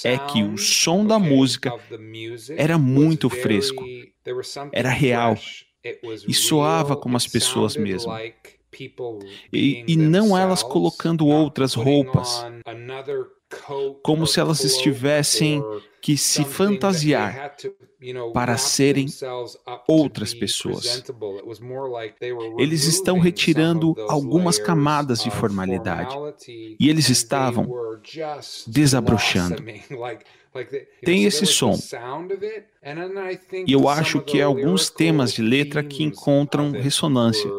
é 0.06 0.18
que 0.18 0.42
o 0.42 0.58
som 0.58 1.06
da 1.06 1.20
música 1.20 1.74
era 2.56 2.78
muito 2.78 3.30
fresco, 3.30 3.84
era 4.72 4.90
real 4.90 5.38
e 6.28 6.34
soava 6.34 6.96
como 6.96 7.18
as 7.18 7.28
pessoas 7.28 7.76
mesmo. 7.76 8.14
E, 9.52 9.84
e 9.88 9.96
não 9.98 10.38
elas 10.38 10.64
colocando 10.64 11.28
outras 11.28 11.74
roupas, 11.74 12.46
como 14.04 14.28
se 14.28 14.40
elas 14.40 14.64
estivessem 14.64 15.64
que 16.02 16.16
se 16.16 16.46
fantasiar 16.46 17.56
para 18.34 18.58
serem 18.58 19.08
outras 19.88 20.34
pessoas. 20.34 21.04
Eles 22.58 22.86
estão 22.86 23.20
retirando 23.20 23.96
algumas 24.08 24.58
camadas 24.58 25.24
de 25.24 25.32
formalidade 25.32 26.16
e 26.80 26.90
eles 26.90 27.10
estavam 27.10 27.68
desabrochando. 28.68 29.64
Tem 31.04 31.26
esse 31.26 31.46
som. 31.46 31.78
E 33.68 33.72
eu 33.72 33.88
acho 33.88 34.22
que 34.22 34.40
é 34.40 34.44
alguns 34.44 34.90
temas 34.90 35.34
de 35.34 35.42
letra 35.42 35.84
que 35.84 36.04
encontram 36.04 36.72
ressonância 36.72 37.50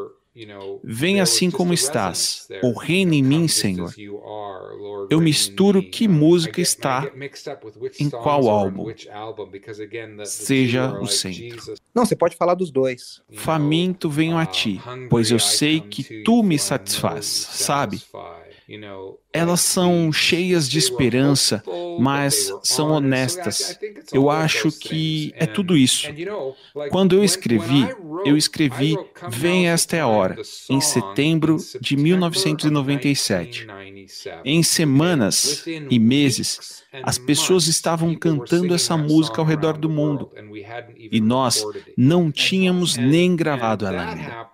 Vem 0.82 1.20
assim 1.20 1.50
como 1.50 1.72
estás, 1.72 2.48
ou 2.62 2.72
reina 2.76 3.14
em 3.14 3.22
mim, 3.22 3.48
Senhor. 3.48 3.92
Eu 5.10 5.20
misturo 5.20 5.82
que 5.82 6.06
música 6.06 6.60
está 6.60 7.10
em 7.98 8.08
qual 8.10 8.48
álbum. 8.48 8.86
Seja 10.24 10.98
o 11.00 11.06
centro. 11.06 11.74
Não, 11.94 12.06
você 12.06 12.16
pode 12.16 12.36
falar 12.36 12.54
dos 12.54 12.70
dois. 12.70 13.22
Faminto 13.32 14.08
venho 14.08 14.36
a 14.38 14.46
ti, 14.46 14.80
pois 15.08 15.30
eu 15.30 15.38
sei 15.38 15.80
que 15.80 16.22
tu 16.22 16.42
me 16.42 16.58
satisfaz, 16.58 17.26
sabe? 17.26 18.02
Elas 19.32 19.60
são 19.60 20.12
cheias 20.12 20.68
de 20.68 20.78
esperança, 20.78 21.62
mas 21.98 22.52
são 22.62 22.90
honestas. 22.90 23.78
Eu 24.12 24.28
acho 24.28 24.72
que 24.72 25.32
é 25.36 25.46
tudo 25.46 25.76
isso. 25.76 26.08
Quando 26.90 27.14
eu 27.14 27.22
escrevi, 27.22 27.86
eu 28.24 28.36
escrevi 28.36 28.96
Vem 29.28 29.68
Esta 29.68 29.96
é 29.96 30.00
a 30.00 30.06
Hora, 30.06 30.36
em 30.68 30.80
setembro 30.80 31.56
de 31.80 31.96
1997. 31.96 33.66
Em 34.44 34.62
semanas 34.62 35.64
e 35.88 35.98
meses, 35.98 36.80
as 37.04 37.18
pessoas 37.18 37.68
estavam 37.68 38.14
cantando 38.14 38.74
essa 38.74 38.96
música 38.96 39.40
ao 39.40 39.46
redor 39.46 39.76
do 39.78 39.88
mundo 39.88 40.30
e 40.98 41.20
nós 41.20 41.64
não 41.96 42.32
tínhamos 42.32 42.96
nem 42.96 43.36
gravado 43.36 43.86
ela 43.86 44.10
ainda. 44.10 44.48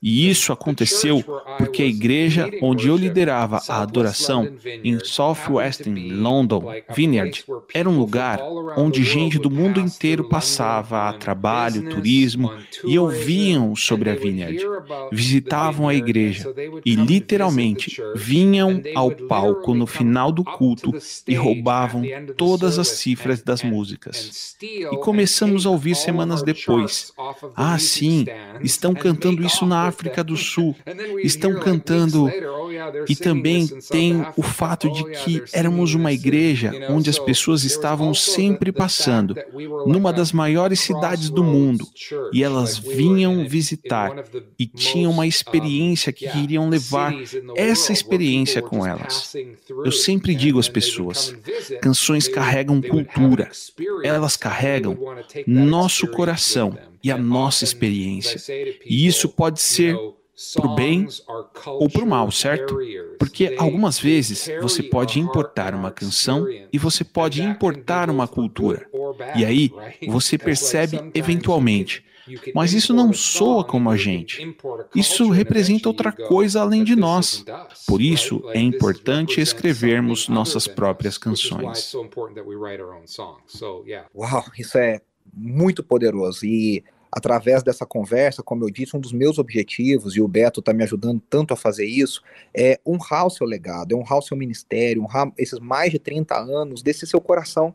E 0.00 0.30
isso 0.30 0.52
aconteceu 0.52 1.22
porque 1.58 1.82
a 1.82 1.86
igreja 1.86 2.48
onde 2.62 2.88
eu 2.88 2.96
liderava 2.96 3.60
a 3.72 3.80
adoração 3.80 4.46
em 4.84 5.02
Southwestern 5.02 6.10
London 6.10 6.62
Vineyard 6.94 7.42
era 7.72 7.88
um 7.88 7.98
lugar 7.98 8.38
onde 8.76 9.02
gente 9.02 9.38
do 9.38 9.50
mundo 9.50 9.80
inteiro 9.80 10.28
passava 10.28 11.08
a 11.08 11.14
trabalho, 11.14 11.88
turismo 11.88 12.52
e 12.84 12.98
ouviam 12.98 13.74
sobre 13.74 14.10
a 14.10 14.14
Vineyard, 14.14 14.62
visitavam 15.10 15.88
a 15.88 15.94
igreja 15.94 16.52
e 16.84 16.94
literalmente 16.94 17.96
vinham 18.14 18.82
ao 18.94 19.10
palco 19.10 19.74
no 19.74 19.86
final 19.86 20.30
do 20.30 20.44
culto 20.44 20.92
e 21.26 21.34
roubavam 21.34 22.02
todas 22.36 22.78
as 22.78 22.88
cifras 22.88 23.40
das 23.42 23.62
músicas. 23.62 24.54
E 24.60 24.96
começamos 24.98 25.64
a 25.64 25.70
ouvir 25.70 25.94
semanas 25.94 26.42
depois: 26.42 27.10
ah, 27.56 27.78
sim, 27.78 28.26
estão 28.60 28.92
cantando 28.92 29.42
isso 29.42 29.64
na 29.64 29.86
África 29.86 30.22
do 30.22 30.36
Sul, 30.36 30.76
estão 31.22 31.58
cantando. 31.58 32.30
E 33.08 33.14
também 33.14 33.61
tem 33.66 34.24
o 34.36 34.42
fato 34.42 34.90
de 34.90 35.04
que 35.04 35.42
éramos 35.52 35.94
uma 35.94 36.12
igreja 36.12 36.72
onde 36.88 37.10
as 37.10 37.18
pessoas 37.18 37.64
estavam 37.64 38.14
sempre 38.14 38.72
passando, 38.72 39.34
numa 39.86 40.12
das 40.12 40.32
maiores 40.32 40.80
cidades 40.80 41.30
do 41.30 41.42
mundo, 41.42 41.86
e 42.32 42.42
elas 42.42 42.78
vinham 42.78 43.46
visitar 43.46 44.24
e 44.58 44.66
tinham 44.66 45.12
uma 45.12 45.26
experiência 45.26 46.12
que 46.12 46.28
queriam 46.28 46.68
levar 46.68 47.14
essa 47.56 47.92
experiência 47.92 48.62
com 48.62 48.86
elas. 48.86 49.34
Eu 49.84 49.92
sempre 49.92 50.34
digo 50.34 50.58
às 50.58 50.68
pessoas: 50.68 51.34
canções 51.80 52.28
carregam 52.28 52.80
cultura, 52.80 53.50
elas 54.02 54.36
carregam 54.36 54.96
nosso 55.46 56.06
coração 56.08 56.76
e 57.02 57.10
a 57.10 57.18
nossa 57.18 57.64
experiência. 57.64 58.40
E 58.86 59.06
isso 59.06 59.28
pode 59.28 59.60
ser 59.60 59.96
para 60.54 60.66
o 60.66 60.74
bem 60.74 61.06
ou 61.66 61.88
para 61.88 62.04
o 62.04 62.06
mal, 62.06 62.30
certo? 62.30 62.78
Porque 63.18 63.54
algumas 63.58 63.98
vezes 63.98 64.48
você 64.60 64.82
pode 64.82 65.18
importar 65.18 65.74
uma 65.74 65.90
canção 65.90 66.46
e 66.72 66.78
você 66.78 67.04
pode 67.04 67.42
importar 67.42 68.10
uma 68.10 68.26
cultura. 68.26 68.86
E 69.36 69.44
aí 69.44 69.70
você 70.08 70.38
percebe 70.38 71.00
eventualmente. 71.14 72.04
Mas 72.54 72.72
isso 72.72 72.94
não 72.94 73.12
soa 73.12 73.64
como 73.64 73.90
a 73.90 73.96
gente. 73.96 74.54
Isso 74.94 75.28
representa 75.30 75.88
outra 75.88 76.12
coisa 76.12 76.60
além 76.60 76.84
de 76.84 76.94
nós. 76.94 77.44
Por 77.86 78.00
isso 78.00 78.42
é 78.50 78.60
importante 78.60 79.40
escrevermos 79.40 80.28
nossas 80.28 80.66
próprias 80.68 81.18
canções. 81.18 81.92
Uau, 84.14 84.44
isso 84.56 84.78
é 84.78 85.00
muito 85.34 85.82
poderoso. 85.82 86.44
E 86.46 86.84
através 87.12 87.62
dessa 87.62 87.84
conversa, 87.84 88.42
como 88.42 88.64
eu 88.64 88.70
disse, 88.70 88.96
um 88.96 89.00
dos 89.00 89.12
meus 89.12 89.38
objetivos, 89.38 90.16
e 90.16 90.22
o 90.22 90.26
Beto 90.26 90.60
está 90.60 90.72
me 90.72 90.82
ajudando 90.82 91.20
tanto 91.28 91.52
a 91.52 91.56
fazer 91.56 91.84
isso, 91.84 92.22
é 92.54 92.80
honrar 92.86 93.26
o 93.26 93.30
seu 93.30 93.46
legado, 93.46 93.92
é 93.92 93.94
honrar 93.94 94.18
o 94.18 94.22
seu 94.22 94.34
ministério, 94.34 95.02
honrar 95.02 95.30
esses 95.36 95.58
mais 95.58 95.92
de 95.92 95.98
30 95.98 96.34
anos 96.34 96.82
desse 96.82 97.06
seu 97.06 97.20
coração, 97.20 97.74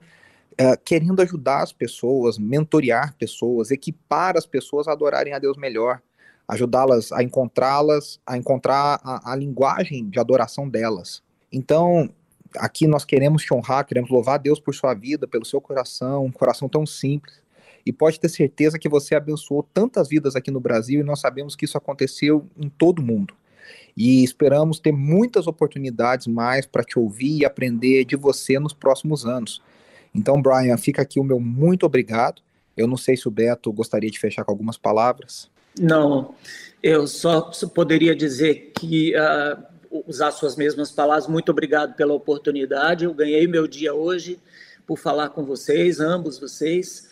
é, 0.58 0.76
querendo 0.76 1.22
ajudar 1.22 1.62
as 1.62 1.72
pessoas, 1.72 2.40
mentorear 2.40 3.16
pessoas, 3.16 3.70
equipar 3.70 4.36
as 4.36 4.48
pessoas 4.48 4.88
a 4.88 4.94
adorarem 4.94 5.34
a 5.34 5.40
Deus 5.40 5.56
melhor, 5.56 6.02
ajudá-las 6.48 7.12
a 7.12 7.22
encontrá-las, 7.22 8.20
a 8.26 8.36
encontrar 8.38 9.00
a, 9.04 9.34
a 9.34 9.36
linguagem 9.36 10.10
de 10.10 10.20
adoração 10.20 10.68
delas. 10.68 11.22
Então, 11.52 12.10
aqui 12.58 12.88
nós 12.88 13.06
queremos 13.06 13.44
te 13.44 13.54
honrar, 13.54 13.86
queremos 13.86 14.10
louvar 14.10 14.36
a 14.36 14.40
Deus 14.40 14.60
por 14.60 14.74
sua 14.74 14.96
vida, 14.96 15.28
pelo 15.28 15.46
seu 15.46 15.62
coração, 15.62 16.26
um 16.26 16.32
coração 16.32 16.68
tão 16.68 16.88
simples 16.88 17.47
e 17.88 17.94
pode 17.94 18.20
ter 18.20 18.28
certeza 18.28 18.78
que 18.78 18.90
você 18.90 19.16
abençoou 19.16 19.64
tantas 19.64 20.10
vidas 20.10 20.36
aqui 20.36 20.52
no 20.52 20.60
Brasil 20.60 21.00
e 21.00 21.04
nós 21.04 21.22
sabemos 21.22 21.56
que 21.56 21.64
isso 21.64 21.78
aconteceu 21.78 22.46
em 22.58 22.68
todo 22.68 23.00
o 23.00 23.02
mundo. 23.02 23.34
E 23.96 24.24
esperamos 24.24 24.78
ter 24.80 24.92
muitas 24.92 25.48
oportunidades 25.48 26.28
mais 26.28 26.66
para 26.66 26.84
te 26.84 27.00
ouvir 27.00 27.40
e 27.40 27.46
aprender 27.46 28.04
de 28.04 28.18
você 28.18 28.60
nos 28.60 28.74
próximos 28.74 29.26
anos. 29.26 29.62
Então, 30.14 30.42
Brian, 30.42 30.76
fica 30.78 31.02
aqui 31.02 31.18
o 31.18 31.24
meu 31.24 31.40
muito 31.40 31.86
obrigado. 31.86 32.42
Eu 32.76 32.88
não 32.88 32.98
sei 32.98 33.16
se 33.16 33.28
o 33.28 33.32
Beto 33.32 33.72
gostaria 33.72 34.12
de 34.12 34.20
fechar 34.20 34.44
com 34.44 34.52
algumas 34.52 34.78
palavras. 34.78 35.50
Não, 35.80 36.36
eu 36.84 37.08
só 37.08 37.52
poderia 37.74 38.16
dizer 38.16 38.74
que 38.78 39.14
uh, 39.16 40.04
usar 40.06 40.32
suas 40.32 40.58
mesmas 40.58 40.92
palavras. 40.92 41.28
Muito 41.28 41.50
obrigado 41.52 41.96
pela 41.96 42.14
oportunidade. 42.14 43.06
Eu 43.06 43.14
ganhei 43.14 43.48
meu 43.48 43.66
dia 43.66 43.94
hoje 43.94 44.40
por 44.86 44.98
falar 44.98 45.30
com 45.30 45.46
vocês, 45.46 46.00
ambos 46.02 46.38
vocês. 46.38 47.08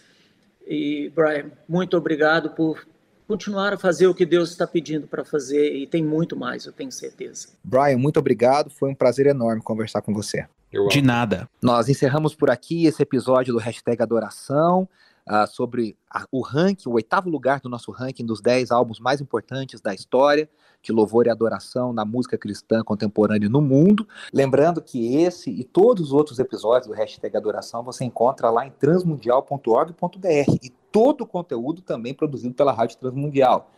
E, 0.67 1.12
Brian, 1.15 1.51
muito 1.67 1.95
obrigado 1.97 2.49
por 2.51 2.86
continuar 3.28 3.73
a 3.73 3.78
fazer 3.78 4.08
o 4.08 4.13
que 4.13 4.25
Deus 4.25 4.51
está 4.51 4.67
pedindo 4.67 5.08
para 5.08 5.25
fazer 5.25 5.75
e 5.75 5.88
tem 5.88 6.04
muito 6.04 6.36
mais, 6.36 6.65
eu 6.65 6.71
tenho 6.71 6.91
certeza. 6.91 7.49
Brian, 7.63 7.97
muito 7.97 8.19
obrigado. 8.19 8.69
Foi 8.69 8.89
um 8.89 8.95
prazer 8.95 9.25
enorme 9.28 9.62
conversar 9.62 10.01
com 10.01 10.13
você. 10.13 10.45
De 10.89 11.01
nada. 11.01 11.49
Nós 11.62 11.88
encerramos 11.88 12.36
por 12.36 12.49
aqui 12.49 12.86
esse 12.86 13.01
episódio 13.01 13.54
do 13.54 13.60
Hashtag 13.60 14.01
Adoração 14.01 14.88
uh, 15.29 15.47
sobre 15.47 15.97
a, 16.09 16.25
o 16.31 16.41
ranking, 16.41 16.89
o 16.89 16.93
oitavo 16.93 17.29
lugar 17.29 17.59
do 17.59 17.69
nosso 17.69 17.91
ranking 17.91 18.25
dos 18.25 18.41
dez 18.41 18.71
álbuns 18.71 18.99
mais 18.99 19.21
importantes 19.21 19.81
da 19.81 19.93
história 19.93 20.49
de 20.81 20.91
louvor 20.91 21.25
e 21.25 21.29
adoração 21.29 21.91
na 21.91 22.05
música 22.05 22.38
cristã 22.38 22.83
contemporânea 22.83 23.49
no 23.49 23.61
mundo. 23.61 24.07
Lembrando 24.31 24.81
que 24.81 25.15
esse 25.17 25.49
e 25.49 25.63
todos 25.63 26.07
os 26.07 26.13
outros 26.13 26.38
episódios 26.38 26.88
do 26.88 26.93
Hashtag 26.93 27.35
Adoração 27.35 27.83
você 27.83 28.05
encontra 28.05 28.49
lá 28.49 28.65
em 28.65 28.71
transmundial.org.br 28.71 30.57
e 30.61 30.69
todo 30.91 31.21
o 31.21 31.27
conteúdo 31.27 31.81
também 31.81 32.13
produzido 32.13 32.53
pela 32.53 32.71
Rádio 32.71 32.97
Transmundial. 32.97 33.71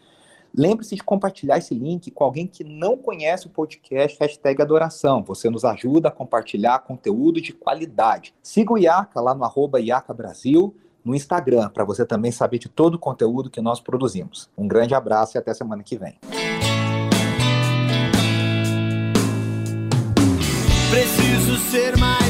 Lembre-se 0.53 0.95
de 0.95 1.03
compartilhar 1.03 1.57
esse 1.57 1.73
link 1.73 2.09
com 2.09 2.23
alguém 2.23 2.47
que 2.47 2.63
não 2.63 2.97
conhece 2.97 3.47
o 3.47 3.49
podcast 3.49 4.17
Hashtag 4.19 4.61
Adoração. 4.61 5.23
Você 5.23 5.49
nos 5.49 5.63
ajuda 5.63 6.07
a 6.07 6.11
compartilhar 6.11 6.79
conteúdo 6.79 7.39
de 7.39 7.53
qualidade. 7.53 8.33
Siga 8.41 8.73
o 8.73 8.77
IACA 8.77 9.21
lá 9.21 9.35
no 9.35 9.43
arroba 9.43 9.79
IACA 9.79 10.13
Brasil 10.13 10.75
no 11.07 11.15
Instagram, 11.15 11.69
para 11.69 11.85
você 11.85 12.05
também 12.05 12.31
saber 12.31 12.59
de 12.59 12.67
todo 12.67 12.95
o 12.95 12.99
conteúdo 12.99 13.49
que 13.49 13.61
nós 13.61 13.79
produzimos. 13.79 14.49
Um 14.57 14.67
grande 14.67 14.93
abraço 14.93 15.37
e 15.37 15.39
até 15.39 15.53
semana 15.53 15.81
que 15.81 15.97
vem. 15.97 16.19
Preciso 20.91 21.57
ser 21.69 21.97
mais 21.97 22.26